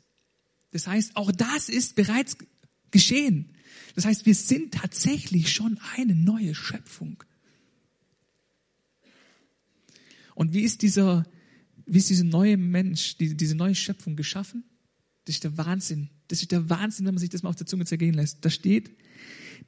Das 0.71 0.87
heißt, 0.87 1.17
auch 1.17 1.31
das 1.31 1.69
ist 1.69 1.95
bereits 1.95 2.39
geschehen. 2.91 3.53
Das 3.95 4.07
heißt, 4.07 4.25
wir 4.25 4.35
sind 4.35 4.73
tatsächlich 4.73 5.53
schon 5.53 5.79
eine 5.95 6.15
neue 6.15 6.55
Schöpfung. 6.55 7.23
Und 10.35 10.55
wie 10.55 10.63
ist 10.63 10.81
dieser, 10.81 11.27
wie 11.85 11.99
ist 11.99 12.09
dieser 12.09 12.25
neue 12.25 12.57
Mensch, 12.57 13.19
die, 13.19 13.37
diese 13.37 13.57
neue 13.57 13.75
Schöpfung 13.75 14.17
geschaffen? 14.17 14.65
Das 15.27 15.35
ist 15.35 15.45
der 15.45 15.59
Wahnsinn. 15.59 16.09
Das 16.29 16.43
ist 16.43 16.53
der 16.53 16.69
Wahnsinn, 16.69 17.07
wenn 17.07 17.15
man 17.15 17.21
sich 17.21 17.31
das 17.31 17.43
mal 17.43 17.51
auf 17.51 17.57
der 17.57 17.67
Zunge 17.67 17.85
zergehen 17.85 18.15
lässt. 18.15 18.45
Da 18.45 18.51
steht, 18.51 18.91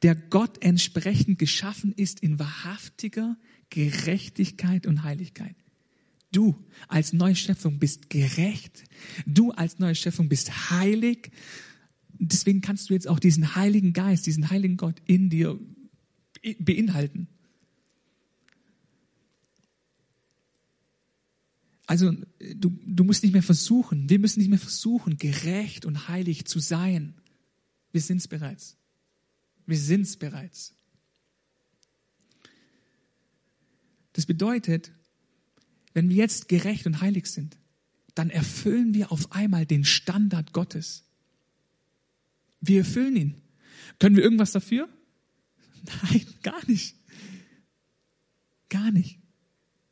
der 0.03 0.14
Gott 0.14 0.62
entsprechend 0.62 1.38
geschaffen 1.38 1.92
ist 1.92 2.21
in 2.21 2.38
wahrhaftiger 2.38 3.37
Gerechtigkeit 3.71 4.87
und 4.87 5.03
Heiligkeit. 5.03 5.57
Du 6.31 6.57
als 6.88 7.12
neue 7.12 7.37
Schöpfung 7.37 7.79
bist 7.79 8.11
gerecht. 8.11 8.85
Du 9.27 9.51
als 9.53 9.79
neue 9.79 9.94
Schöpfung 9.94 10.29
bist 10.29 10.71
heilig 10.71 11.31
deswegen 12.18 12.61
kannst 12.61 12.90
du 12.90 12.94
jetzt 12.94 13.09
auch 13.09 13.18
diesen 13.18 13.55
Heiligen 13.55 13.92
Geist, 13.92 14.27
diesen 14.27 14.51
Heiligen 14.51 14.77
Gott 14.77 15.01
in 15.07 15.31
dir 15.31 15.59
beinhalten. 16.59 17.29
Also 21.88 22.12
du, 22.38 22.79
du 22.85 23.03
musst 23.03 23.22
nicht 23.22 23.33
mehr 23.33 23.42
versuchen, 23.42 24.11
wir 24.11 24.18
müssen 24.18 24.40
nicht 24.40 24.51
mehr 24.51 24.59
versuchen, 24.59 25.16
gerecht 25.16 25.87
und 25.87 26.07
heilig 26.09 26.44
zu 26.44 26.61
sein. 26.61 27.14
Wir 27.92 28.03
sind 28.03 28.18
es 28.18 28.29
bereits. 28.29 28.77
Wir 29.64 29.79
sind 29.79 30.03
es 30.03 30.18
bereits. 30.18 30.74
Das 34.12 34.27
bedeutet, 34.27 34.92
wenn 35.94 36.11
wir 36.11 36.16
jetzt 36.16 36.48
gerecht 36.48 36.87
und 36.87 37.01
heilig 37.01 37.27
sind, 37.27 37.57
dann 38.14 38.29
erfüllen 38.29 38.92
wir 38.92 39.11
auf 39.11 39.33
einmal 39.33 39.64
den 39.64 39.87
Standard 39.87 40.53
Gottes. 40.53 41.05
Wir 42.61 42.81
erfüllen 42.81 43.16
ihn. 43.16 43.42
Können 43.98 44.14
wir 44.14 44.22
irgendwas 44.22 44.53
dafür? 44.53 44.90
Nein, 46.03 46.27
gar 46.42 46.66
nicht. 46.66 46.96
Gar 48.68 48.90
nicht. 48.90 49.20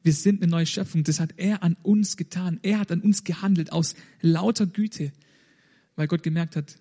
Wir 0.06 0.12
sind 0.12 0.40
eine 0.40 0.48
neue 0.48 0.66
Schöpfung. 0.66 1.02
Das 1.02 1.18
hat 1.18 1.34
er 1.36 1.64
an 1.64 1.76
uns 1.82 2.16
getan. 2.16 2.60
Er 2.62 2.78
hat 2.78 2.92
an 2.92 3.00
uns 3.00 3.24
gehandelt 3.24 3.72
aus 3.72 3.96
lauter 4.20 4.64
Güte, 4.64 5.10
weil 5.96 6.06
Gott 6.06 6.22
gemerkt 6.22 6.54
hat, 6.54 6.78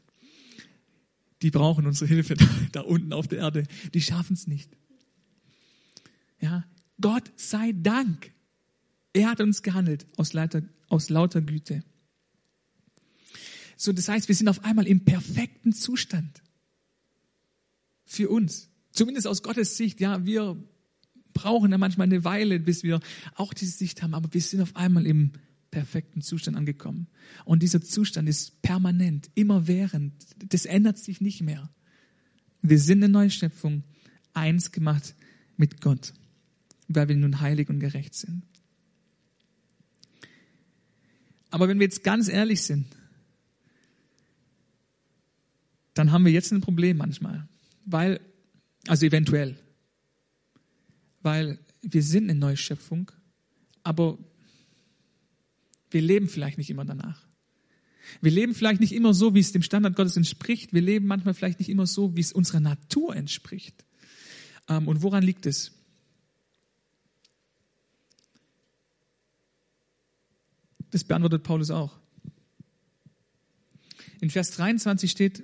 die 1.42 1.50
brauchen 1.50 1.88
unsere 1.88 2.08
Hilfe 2.08 2.36
da, 2.36 2.46
da 2.72 2.82
unten 2.82 3.14
auf 3.14 3.28
der 3.28 3.40
Erde. 3.40 3.64
Die 3.96 4.02
schaffen 4.02 4.36
es 4.36 4.46
nicht. 4.46 4.78
Ja, 6.40 6.66
Gott 7.02 7.32
sei 7.36 7.72
Dank. 7.76 8.32
Er 9.12 9.32
hat 9.32 9.42
uns 9.42 9.64
gehandelt 9.64 10.06
aus 10.18 10.34
lauter, 10.34 10.62
aus 10.90 11.10
lauter 11.10 11.42
Güte. 11.42 11.84
So, 13.76 13.92
das 13.92 14.08
heißt, 14.08 14.28
wir 14.28 14.36
sind 14.36 14.50
auf 14.50 14.64
einmal 14.64 14.86
im 14.86 15.04
perfekten 15.04 15.74
Zustand. 15.74 16.44
Für 18.06 18.30
uns. 18.30 18.70
Zumindest 18.92 19.26
aus 19.26 19.42
Gottes 19.42 19.78
Sicht, 19.78 20.00
ja, 20.00 20.28
wir 20.28 20.64
brauchen 21.36 21.72
ja 21.72 21.78
manchmal 21.78 22.08
eine 22.08 22.24
Weile, 22.24 22.60
bis 22.60 22.82
wir 22.82 23.00
auch 23.36 23.54
diese 23.54 23.78
Sicht 23.78 24.02
haben, 24.02 24.16
aber 24.16 24.34
wir 24.34 24.42
sind 24.42 24.62
auf 24.62 24.76
einmal 24.76 25.06
im 25.06 25.34
perfekten 25.70 26.22
Zustand 26.22 26.58
angekommen. 26.58 27.08
Und 27.44 27.62
dieser 27.62 27.82
Zustand 27.82 28.28
ist 28.28 28.64
permanent, 28.64 29.30
immerwährend. 29.36 30.14
Das 30.38 30.66
ändert 30.66 30.98
sich 30.98 31.22
nicht 31.22 31.42
mehr. 31.42 31.70
Wir 32.62 32.80
sind 32.80 33.04
eine 33.04 33.12
neue 33.12 33.30
Schöpfung, 33.30 33.84
eins 34.34 34.72
gemacht 34.72 35.14
mit 35.58 35.82
Gott, 35.82 36.14
weil 36.88 37.10
wir 37.10 37.18
nun 37.18 37.42
heilig 37.42 37.70
und 37.70 37.80
gerecht 37.80 38.16
sind. 38.16 38.44
Aber 41.52 41.68
wenn 41.68 41.80
wir 41.80 41.86
jetzt 41.86 42.04
ganz 42.04 42.30
ehrlich 42.30 42.62
sind, 42.64 42.88
dann 45.94 46.12
haben 46.12 46.26
wir 46.26 46.32
jetzt 46.32 46.52
ein 46.52 46.62
Problem 46.62 46.98
manchmal, 46.98 47.48
weil, 47.86 48.20
also 48.88 49.06
eventuell, 49.06 49.58
weil 51.26 51.58
wir 51.82 52.04
sind 52.04 52.30
eine 52.30 52.40
neue 52.40 52.56
Schöpfung, 52.56 53.12
aber 53.82 54.20
wir 55.90 56.02
leben 56.02 56.30
vielleicht 56.30 56.60
nicht 56.60 56.70
immer 56.70 56.86
danach. 56.86 57.26
Wir 58.22 58.30
leben 58.30 58.54
vielleicht 58.54 58.80
nicht 58.80 58.94
immer 58.94 59.12
so, 59.16 59.34
wie 59.34 59.40
es 59.40 59.52
dem 59.52 59.64
Standard 59.64 59.96
Gottes 59.96 60.18
entspricht. 60.18 60.72
Wir 60.72 60.82
leben 60.82 61.08
manchmal 61.08 61.34
vielleicht 61.34 61.58
nicht 61.58 61.70
immer 61.70 61.88
so, 61.88 62.16
wie 62.16 62.22
es 62.22 62.32
unserer 62.32 62.60
Natur 62.60 63.16
entspricht. 63.16 63.86
Ähm, 64.70 64.88
und 64.88 65.02
woran 65.02 65.24
liegt 65.24 65.48
es? 65.48 65.72
Das 70.92 71.04
beantwortet 71.04 71.42
Paulus 71.42 71.72
auch. 71.72 71.98
In 74.22 74.30
Vers 74.30 74.52
23 74.52 75.10
steht, 75.10 75.44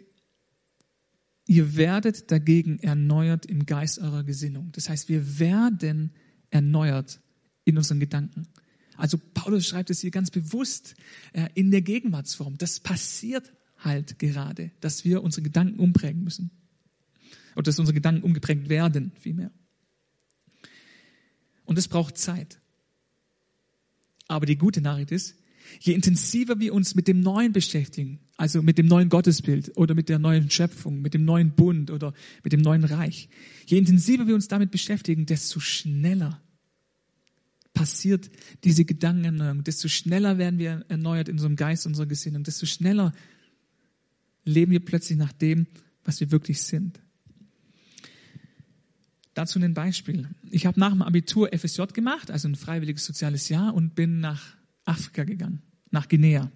ihr 1.51 1.75
werdet 1.75 2.31
dagegen 2.31 2.79
erneuert 2.79 3.45
im 3.45 3.65
Geist 3.65 3.99
eurer 3.99 4.23
Gesinnung. 4.23 4.71
Das 4.71 4.87
heißt, 4.87 5.09
wir 5.09 5.37
werden 5.37 6.11
erneuert 6.49 7.19
in 7.65 7.77
unseren 7.77 7.99
Gedanken. 7.99 8.47
Also 8.95 9.19
Paulus 9.33 9.67
schreibt 9.67 9.89
es 9.89 9.99
hier 9.99 10.11
ganz 10.11 10.31
bewusst 10.31 10.95
äh, 11.33 11.49
in 11.53 11.69
der 11.69 11.81
Gegenwartsform. 11.81 12.57
Das 12.57 12.79
passiert 12.79 13.51
halt 13.79 14.17
gerade, 14.17 14.71
dass 14.79 15.03
wir 15.03 15.23
unsere 15.23 15.41
Gedanken 15.41 15.79
umprägen 15.79 16.23
müssen. 16.23 16.51
Oder 17.55 17.63
dass 17.63 17.79
unsere 17.79 17.95
Gedanken 17.95 18.23
umgeprägt 18.23 18.69
werden, 18.69 19.11
vielmehr. 19.19 19.51
Und 21.65 21.77
es 21.77 21.89
braucht 21.89 22.17
Zeit. 22.17 22.61
Aber 24.29 24.45
die 24.45 24.57
gute 24.57 24.79
Nachricht 24.79 25.11
ist, 25.11 25.35
je 25.79 25.93
intensiver 25.93 26.60
wir 26.60 26.73
uns 26.73 26.95
mit 26.95 27.07
dem 27.07 27.21
Neuen 27.21 27.53
beschäftigen, 27.53 28.19
also 28.38 28.62
mit 28.62 28.77
dem 28.77 28.88
neuen 28.88 29.10
Gottesbild 29.10 29.77
oder 29.77 29.93
mit 29.95 30.10
der 30.10 30.19
neuen 30.19 30.49
Schöpfung, 30.49 31.01
mit 31.01 31.13
dem 31.13 31.25
neuen 31.25 31.51
Bund 31.51 31.91
oder 31.91 32.13
mit 32.43 32.53
dem 32.53 32.62
neuen 32.62 32.84
Reich, 32.84 33.29
je 33.65 33.77
intensiver 33.77 34.27
wir 34.27 34.36
uns 34.36 34.47
damit 34.47 34.71
beschäftigen, 34.71 35.25
desto 35.25 35.60
schneller 35.60 36.41
passiert 37.73 38.29
diese 38.63 38.86
Gedankenerneuerung, 38.86 39.63
desto 39.63 39.88
schneller 39.88 40.38
werden 40.38 40.60
wir 40.60 40.86
erneuert 40.89 41.29
in 41.29 41.36
unserem 41.36 41.55
Geist, 41.55 41.86
unserer 41.86 42.05
Gesinnung, 42.05 42.43
desto 42.43 42.65
schneller 42.65 43.13
leben 44.43 44.71
wir 44.71 44.84
plötzlich 44.84 45.17
nach 45.17 45.31
dem, 45.31 45.67
was 46.03 46.19
wir 46.19 46.31
wirklich 46.31 46.62
sind. 46.62 46.99
Dazu 49.34 49.60
ein 49.60 49.73
Beispiel. 49.73 50.27
Ich 50.49 50.65
habe 50.65 50.79
nach 50.79 50.91
dem 50.91 51.01
Abitur 51.01 51.49
FSJ 51.57 51.84
gemacht, 51.93 52.31
also 52.31 52.49
ein 52.49 52.55
freiwilliges 52.55 53.05
soziales 53.05 53.47
Jahr, 53.47 53.73
und 53.73 53.95
bin 53.95 54.19
nach 54.19 54.57
Afrika 54.86 55.24
gegangen, 55.24 55.62
nach 55.89 56.08
Guinea. 56.08 56.52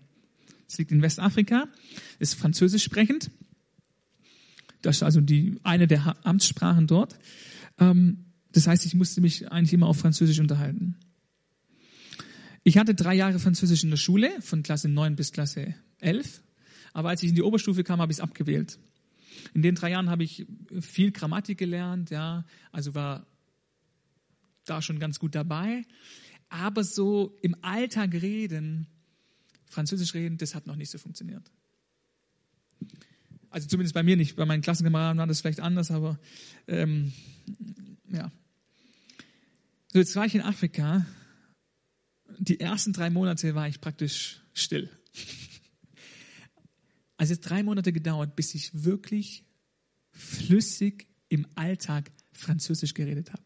Es 0.68 0.78
liegt 0.78 0.92
in 0.92 1.02
Westafrika, 1.02 1.68
ist 2.20 2.36
französisch 2.36 2.84
sprechend. 2.84 3.32
Das 4.82 4.98
ist 4.98 5.04
also 5.04 5.22
die, 5.22 5.60
eine 5.64 5.88
der 5.88 6.16
Amtssprachen 6.26 6.88
dort. 6.88 7.18
Ähm, 7.80 8.26
das 8.52 8.68
heißt, 8.68 8.86
ich 8.86 8.96
musste 8.96 9.22
mich 9.22 9.52
eigentlich 9.52 9.74
immer 9.74 9.88
auf 9.88 9.98
Französisch 9.98 10.40
unterhalten. 10.40 10.96
Ich 12.64 12.78
hatte 12.78 12.96
drei 12.96 13.14
Jahre 13.14 13.38
Französisch 13.38 13.84
in 13.84 13.92
der 13.92 13.98
Schule, 13.98 14.32
von 14.42 14.64
Klasse 14.64 14.90
9 14.90 15.16
bis 15.16 15.32
Klasse 15.32 15.76
11. 16.00 16.42
Aber 16.94 17.10
als 17.10 17.22
ich 17.22 17.30
in 17.30 17.36
die 17.36 17.44
Oberstufe 17.44 17.84
kam, 17.84 18.00
habe 18.00 18.12
ich 18.12 18.18
es 18.18 18.22
abgewählt. 18.22 18.80
In 19.54 19.62
den 19.62 19.76
drei 19.76 19.92
Jahren 19.92 20.10
habe 20.10 20.24
ich 20.24 20.48
viel 20.82 21.12
Grammatik 21.12 21.58
gelernt, 21.58 22.10
ja, 22.10 22.46
also 22.72 22.96
war 22.96 23.28
da 24.66 24.82
schon 24.82 25.00
ganz 25.00 25.20
gut 25.20 25.36
dabei. 25.36 25.84
Aber 26.50 26.84
so 26.84 27.38
im 27.42 27.56
Alltag 27.62 28.14
reden, 28.14 28.88
Französisch 29.68 30.14
reden, 30.14 30.38
das 30.38 30.56
hat 30.56 30.68
noch 30.68 30.76
nicht 30.76 30.92
so 30.92 30.98
funktioniert. 30.98 31.52
Also 33.50 33.68
zumindest 33.68 33.94
bei 33.94 34.04
mir 34.04 34.18
nicht. 34.18 34.36
Bei 34.36 34.46
meinen 34.46 34.62
Klassenkameraden 34.62 35.18
war 35.18 35.28
das 35.28 35.42
vielleicht 35.42 35.60
anders, 35.60 35.92
aber 35.92 36.20
ähm, 36.68 37.14
ja. 38.12 38.32
So, 39.92 40.00
jetzt 40.00 40.16
war 40.16 40.26
ich 40.26 40.36
in 40.36 40.42
Afrika 40.42 41.06
die 42.40 42.60
ersten 42.60 42.94
drei 42.94 43.10
Monate 43.10 43.56
war 43.56 43.68
ich 43.68 43.82
praktisch 43.82 44.42
still. 44.54 44.90
Also 47.18 47.32
es 47.32 47.40
hat 47.40 47.50
drei 47.50 47.64
Monate 47.64 47.94
gedauert, 47.94 48.36
bis 48.36 48.54
ich 48.56 48.84
wirklich 48.84 49.46
flüssig 50.12 51.08
im 51.30 51.48
Alltag 51.56 52.12
Französisch 52.34 52.94
geredet 52.94 53.32
habe. 53.32 53.42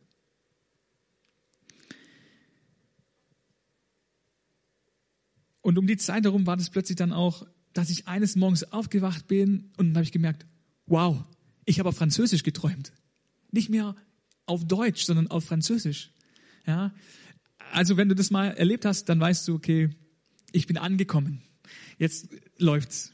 Und 5.62 5.78
um 5.78 5.88
die 5.88 5.98
Zeit 5.98 6.24
herum 6.24 6.48
war 6.48 6.58
das 6.58 6.70
plötzlich 6.70 6.96
dann 6.96 7.12
auch, 7.14 7.46
dass 7.74 7.90
ich 7.90 8.08
eines 8.08 8.36
Morgens 8.36 8.64
aufgewacht 8.72 9.28
bin 9.28 9.72
und 9.78 9.88
dann 9.88 9.96
habe 9.96 10.04
ich 10.04 10.12
gemerkt, 10.12 10.46
wow, 10.86 11.24
ich 11.66 11.80
habe 11.80 11.90
auf 11.90 11.98
Französisch 11.98 12.44
geträumt. 12.44 12.94
Nicht 13.52 13.70
mehr 13.70 13.96
auf 14.46 14.66
Deutsch, 14.66 15.04
sondern 15.04 15.28
auf 15.28 15.46
Französisch. 15.46 16.12
Ja, 16.66 16.94
also 17.72 17.98
wenn 17.98 18.10
du 18.10 18.16
das 18.16 18.32
mal 18.32 18.48
erlebt 18.48 18.86
hast, 18.86 19.06
dann 19.10 19.20
weißt 19.20 19.48
du, 19.48 19.56
okay, 19.56 19.90
ich 20.52 20.68
bin 20.68 20.78
angekommen. 20.78 21.42
Jetzt 21.98 22.30
läuft's. 22.58 23.14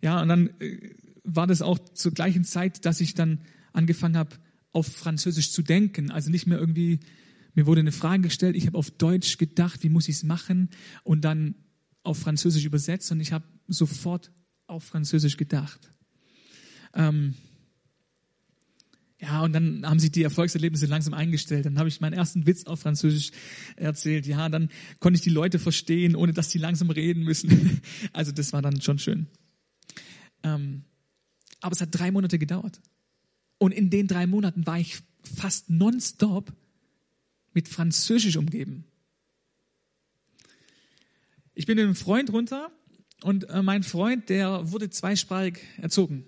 Ja, 0.00 0.22
und 0.22 0.28
dann 0.28 0.50
äh, 0.60 0.94
war 1.24 1.46
das 1.46 1.62
auch 1.62 1.78
zur 1.78 2.12
gleichen 2.12 2.44
Zeit, 2.44 2.86
dass 2.86 3.00
ich 3.00 3.14
dann 3.14 3.40
angefangen 3.72 4.16
habe, 4.16 4.36
auf 4.72 4.86
Französisch 4.86 5.52
zu 5.52 5.62
denken. 5.62 6.10
Also 6.10 6.30
nicht 6.30 6.46
mehr 6.46 6.58
irgendwie, 6.58 7.00
mir 7.54 7.66
wurde 7.66 7.80
eine 7.80 7.92
Frage 7.92 8.22
gestellt, 8.22 8.56
ich 8.56 8.66
habe 8.66 8.78
auf 8.78 8.90
Deutsch 8.90 9.36
gedacht, 9.36 9.82
wie 9.82 9.88
muss 9.88 10.08
ich 10.08 10.16
es 10.16 10.22
machen 10.22 10.70
und 11.02 11.24
dann 11.24 11.54
auf 12.02 12.18
Französisch 12.18 12.64
übersetzt 12.64 13.10
und 13.12 13.20
ich 13.20 13.32
habe 13.32 13.44
sofort 13.68 14.32
auf 14.66 14.84
Französisch 14.84 15.36
gedacht. 15.36 15.92
Ähm, 16.94 17.34
ja, 19.20 19.42
und 19.42 19.52
dann 19.52 19.86
haben 19.86 20.00
sich 20.00 20.12
die 20.12 20.22
Erfolgserlebnisse 20.22 20.86
langsam 20.86 21.12
eingestellt. 21.12 21.66
Dann 21.66 21.78
habe 21.78 21.90
ich 21.90 22.00
meinen 22.00 22.14
ersten 22.14 22.46
Witz 22.46 22.64
auf 22.64 22.80
Französisch 22.80 23.32
erzählt. 23.76 24.26
Ja, 24.26 24.48
dann 24.48 24.70
konnte 24.98 25.18
ich 25.18 25.22
die 25.22 25.30
Leute 25.30 25.58
verstehen, 25.58 26.16
ohne 26.16 26.32
dass 26.32 26.50
sie 26.50 26.58
langsam 26.58 26.90
reden 26.90 27.22
müssen. 27.22 27.82
Also 28.12 28.32
das 28.32 28.52
war 28.52 28.62
dann 28.62 28.80
schon 28.80 28.98
schön. 28.98 29.26
Ähm, 30.42 30.84
aber 31.60 31.72
es 31.72 31.80
hat 31.80 31.90
drei 31.92 32.10
Monate 32.10 32.38
gedauert. 32.38 32.80
Und 33.58 33.72
in 33.72 33.90
den 33.90 34.06
drei 34.06 34.26
Monaten 34.26 34.66
war 34.66 34.78
ich 34.78 34.98
fast 35.22 35.68
nonstop 35.68 36.52
mit 37.52 37.68
Französisch 37.68 38.36
umgeben. 38.36 38.84
Ich 41.60 41.66
bin 41.66 41.76
mit 41.76 41.84
einem 41.84 41.94
Freund 41.94 42.32
runter 42.32 42.70
und 43.22 43.50
äh, 43.50 43.60
mein 43.62 43.82
Freund, 43.82 44.30
der 44.30 44.72
wurde 44.72 44.88
zweisprachig 44.88 45.58
erzogen. 45.76 46.26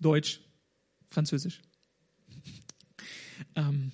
Deutsch, 0.00 0.40
Französisch. 1.10 1.62
ähm, 3.54 3.92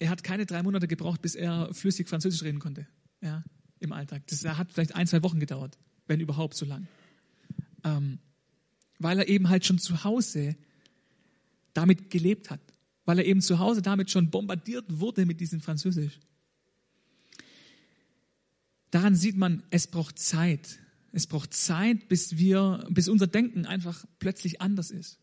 er 0.00 0.10
hat 0.10 0.24
keine 0.24 0.44
drei 0.44 0.60
Monate 0.64 0.88
gebraucht, 0.88 1.22
bis 1.22 1.36
er 1.36 1.72
flüssig 1.72 2.08
Französisch 2.08 2.42
reden 2.42 2.58
konnte. 2.58 2.88
Ja, 3.20 3.44
im 3.78 3.92
Alltag. 3.92 4.26
Das 4.26 4.44
hat 4.44 4.72
vielleicht 4.72 4.96
ein, 4.96 5.06
zwei 5.06 5.22
Wochen 5.22 5.38
gedauert, 5.38 5.78
wenn 6.08 6.18
überhaupt 6.18 6.56
so 6.56 6.66
lang. 6.66 6.88
Ähm, 7.84 8.18
weil 8.98 9.20
er 9.20 9.28
eben 9.28 9.48
halt 9.48 9.64
schon 9.64 9.78
zu 9.78 10.02
Hause 10.02 10.56
damit 11.74 12.10
gelebt 12.10 12.50
hat. 12.50 12.60
Weil 13.04 13.20
er 13.20 13.24
eben 13.24 13.40
zu 13.40 13.60
Hause 13.60 13.82
damit 13.82 14.10
schon 14.10 14.30
bombardiert 14.32 14.86
wurde 14.88 15.26
mit 15.26 15.40
diesem 15.40 15.60
Französisch. 15.60 16.18
Daran 18.90 19.14
sieht 19.14 19.36
man, 19.36 19.62
es 19.70 19.86
braucht 19.86 20.18
Zeit. 20.18 20.78
Es 21.12 21.26
braucht 21.26 21.54
Zeit, 21.54 22.08
bis 22.08 22.36
wir, 22.36 22.86
bis 22.90 23.08
unser 23.08 23.26
Denken 23.26 23.66
einfach 23.66 24.04
plötzlich 24.18 24.60
anders 24.60 24.90
ist. 24.90 25.18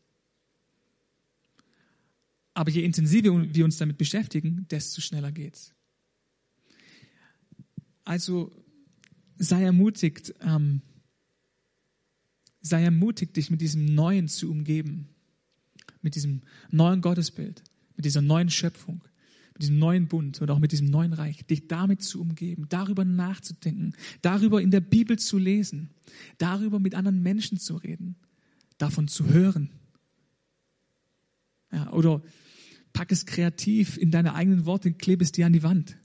Aber 2.54 2.72
je 2.72 2.84
intensiver 2.84 3.54
wir 3.54 3.66
uns 3.66 3.78
damit 3.78 3.98
beschäftigen, 3.98 4.68
desto 4.70 5.02
schneller 5.02 5.32
geht's. 5.32 5.74
Also 8.04 8.52
sei 9.38 9.64
ermutigt, 9.64 10.34
ähm, 10.42 10.82
sei 12.62 12.84
ermutigt, 12.84 13.36
dich 13.36 13.50
mit 13.50 13.62
diesem 13.62 13.86
Neuen 13.86 14.28
zu 14.28 14.52
umgeben, 14.52 15.10
mit 16.02 16.16
diesem 16.16 16.42
neuen 16.70 17.02
Gottesbild, 17.02 17.64
mit 17.96 18.06
dieser 18.06 18.22
neuen 18.22 18.50
Schöpfung, 18.50 19.04
mit 19.54 19.62
diesem 19.62 19.80
neuen 19.80 20.08
Bund 20.08 20.42
und 20.42 20.50
auch 20.50 20.60
mit 20.60 20.72
diesem 20.72 20.88
neuen 20.88 21.14
Reich, 21.14 21.46
dich 21.46 21.68
damit 21.68 22.02
zu 22.02 22.20
umgeben, 22.20 22.66
darüber 22.70 23.06
nachzudenken, 23.06 23.94
darüber 24.22 24.62
in 24.62 24.72
der 24.72 24.82
Bibel 24.82 25.20
zu 25.20 25.38
lesen, 25.38 25.92
darüber 26.38 26.80
mit 26.80 26.96
anderen 26.96 27.22
Menschen 27.22 27.60
zu 27.60 27.76
reden, 27.76 28.16
davon 28.78 29.08
zu 29.08 29.28
hören. 29.30 29.70
Ja, 31.72 31.92
oder 31.92 32.22
Pack 32.94 33.12
es 33.12 33.26
kreativ 33.26 33.98
in 33.98 34.12
deine 34.12 34.36
eigenen 34.36 34.66
Worte, 34.66 34.94
klebe 34.94 35.24
es 35.24 35.32
dir 35.32 35.46
an 35.46 35.54
die 35.54 35.64
Wand. 35.64 35.98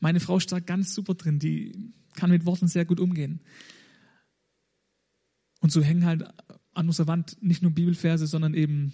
Meine 0.00 0.20
Frau 0.20 0.36
ist 0.36 0.54
ganz 0.66 0.94
super 0.94 1.14
drin, 1.14 1.38
die 1.38 1.92
kann 2.14 2.30
mit 2.30 2.44
Worten 2.44 2.66
sehr 2.66 2.84
gut 2.84 2.98
umgehen. 2.98 3.40
Und 5.60 5.70
so 5.70 5.80
hängen 5.80 6.04
halt 6.04 6.24
an 6.74 6.86
unserer 6.88 7.06
Wand 7.06 7.40
nicht 7.40 7.62
nur 7.62 7.70
Bibelverse, 7.70 8.26
sondern 8.26 8.54
eben 8.54 8.92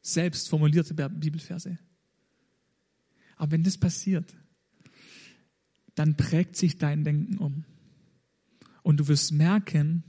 selbst 0.00 0.48
formulierte 0.48 0.94
Bibelverse. 0.94 1.78
Aber 3.46 3.52
wenn 3.52 3.62
das 3.62 3.78
passiert, 3.78 4.34
dann 5.94 6.16
prägt 6.16 6.56
sich 6.56 6.78
dein 6.78 7.04
Denken 7.04 7.38
um. 7.38 7.64
Und 8.82 8.96
du 8.96 9.06
wirst 9.06 9.30
merken, 9.30 10.02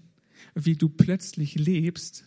wie 0.56 0.76
du 0.76 0.90
plötzlich 0.90 1.54
lebst, 1.54 2.26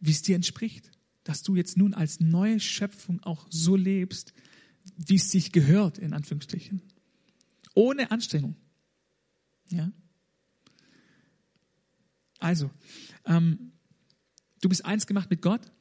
wie 0.00 0.10
es 0.10 0.20
dir 0.20 0.36
entspricht. 0.36 0.90
Dass 1.22 1.42
du 1.42 1.56
jetzt 1.56 1.78
nun 1.78 1.94
als 1.94 2.20
neue 2.20 2.60
Schöpfung 2.60 3.22
auch 3.22 3.46
so 3.48 3.74
lebst, 3.74 4.34
wie 4.98 5.14
es 5.14 5.30
sich 5.30 5.50
gehört, 5.50 5.96
in 5.96 6.12
Anführungsstrichen. 6.12 6.82
Ohne 7.74 8.10
Anstrengung. 8.10 8.56
Ja? 9.70 9.90
Also, 12.38 12.70
ähm, 13.24 13.72
du 14.60 14.68
bist 14.68 14.84
eins 14.84 15.06
gemacht 15.06 15.30
mit 15.30 15.40
Gott. 15.40 15.72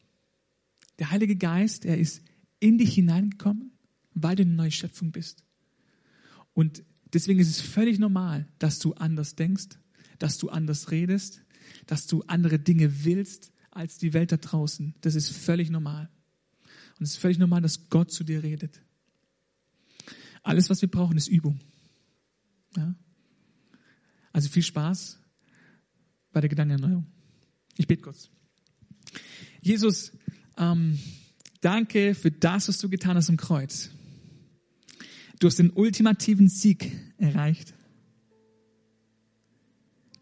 Der 0.99 1.11
Heilige 1.11 1.35
Geist, 1.35 1.83
er 1.83 1.97
ist 1.97 2.21
in 2.63 2.77
dich 2.77 2.93
hineingekommen, 2.93 3.73
weil 4.13 4.37
du 4.37 4.43
eine 4.43 4.53
neue 4.53 4.71
Schöpfung 4.71 5.11
bist. 5.11 5.43
Und 6.53 6.83
deswegen 7.11 7.41
ist 7.41 7.49
es 7.49 7.59
völlig 7.59 7.99
normal, 7.99 8.47
dass 8.57 8.79
du 8.79 8.93
anders 8.93 9.35
denkst, 9.35 9.77
dass 10.17 10.37
du 10.37 10.49
anders 10.49 10.89
redest, 10.89 11.43
dass 11.87 12.07
du 12.07 12.21
andere 12.27 12.59
Dinge 12.59 13.03
willst 13.03 13.51
als 13.69 13.97
die 13.97 14.13
Welt 14.13 14.31
da 14.31 14.37
draußen. 14.37 14.95
Das 15.01 15.15
ist 15.15 15.29
völlig 15.29 15.69
normal. 15.71 16.09
Und 16.99 17.03
es 17.03 17.11
ist 17.11 17.17
völlig 17.17 17.37
normal, 17.37 17.61
dass 17.61 17.89
Gott 17.89 18.11
zu 18.11 18.23
dir 18.23 18.43
redet. 18.43 18.81
Alles, 20.41 20.69
was 20.69 20.81
wir 20.81 20.89
brauchen, 20.89 21.17
ist 21.17 21.27
Übung. 21.27 21.59
Ja? 22.77 22.95
Also 24.31 24.47
viel 24.47 24.63
Spaß 24.63 25.19
bei 26.31 26.39
der 26.39 26.49
Gedankenerneuerung. 26.49 27.07
Ich 27.75 27.87
bete 27.87 28.03
kurz. 28.03 28.29
Jesus, 29.61 30.13
ähm, 30.57 30.97
danke 31.63 32.15
für 32.15 32.31
das, 32.31 32.67
was 32.67 32.77
du 32.77 32.89
getan 32.89 33.15
hast 33.15 33.29
am 33.29 33.37
Kreuz. 33.37 33.89
Du 35.39 35.47
hast 35.47 35.59
den 35.59 35.71
ultimativen 35.71 36.47
Sieg 36.47 36.91
erreicht. 37.17 37.73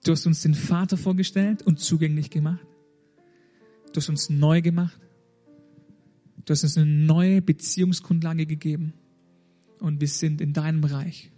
Du 0.04 0.12
hast 0.12 0.26
uns 0.26 0.42
den 0.42 0.56
Vater 0.56 0.98
vorgestellt 0.98 1.62
und 1.62 1.80
zugänglich 1.80 2.30
gemacht. 2.30 2.66
Du 3.94 3.98
hast 3.98 4.10
uns 4.10 4.30
neu 4.30 4.62
gemacht. 4.62 5.00
Du 6.46 6.52
hast 6.52 6.64
uns 6.64 6.78
eine 6.78 6.88
neue 6.88 7.42
Beziehungsgrundlage 7.42 8.46
gegeben. 8.46 8.94
Und 9.80 10.02
wir 10.02 10.08
sind 10.08 10.42
in 10.42 10.54
deinem 10.54 10.84
Reich. 10.84 11.32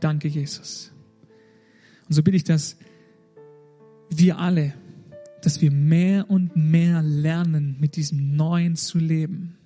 Danke, 0.00 0.28
Jesus. 0.28 0.92
Und 2.08 2.14
so 2.14 2.22
bitte 2.22 2.36
ich, 2.36 2.44
dass 2.44 2.76
wir 4.10 4.38
alle, 4.38 4.74
dass 5.42 5.60
wir 5.60 5.72
mehr 5.72 6.30
und 6.30 6.56
mehr 6.56 7.02
lernen, 7.02 7.76
mit 7.80 7.96
diesem 7.96 8.36
Neuen 8.36 8.76
zu 8.76 8.98
leben. 8.98 9.58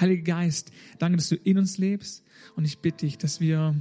Heiliger 0.00 0.22
Geist, 0.22 0.70
danke, 0.98 1.16
dass 1.16 1.28
du 1.28 1.36
in 1.36 1.58
uns 1.58 1.76
lebst. 1.76 2.22
Und 2.54 2.64
ich 2.64 2.78
bitte 2.78 3.06
dich, 3.06 3.18
dass 3.18 3.40
wir 3.40 3.74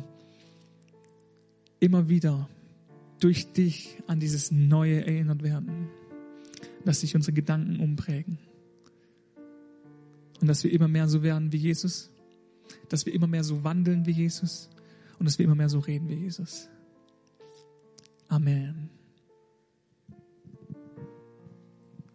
immer 1.80 2.10
wieder 2.10 2.50
durch 3.20 3.52
dich 3.54 4.02
an 4.08 4.20
dieses 4.20 4.52
Neue 4.52 5.06
erinnert 5.06 5.44
werden. 5.44 5.88
Dass 6.84 7.02
sich 7.02 7.16
unsere 7.16 7.34
Gedanken 7.34 7.80
umprägen. 7.80 8.40
Und 10.42 10.48
dass 10.48 10.64
wir 10.64 10.72
immer 10.72 10.88
mehr 10.88 11.08
so 11.08 11.22
werden 11.22 11.52
wie 11.52 11.58
Jesus. 11.58 12.12
Dass 12.90 13.06
wir 13.06 13.14
immer 13.14 13.28
mehr 13.28 13.44
so 13.44 13.64
wandeln 13.64 14.06
wie 14.06 14.12
Jesus. 14.12 14.70
Und 15.20 15.26
dass 15.26 15.38
wir 15.38 15.46
immer 15.46 15.56
mehr 15.56 15.70
so 15.70 15.80
reden 15.80 16.10
wie 16.10 16.16
Jesus. 16.16 16.70
Amen. 18.28 18.95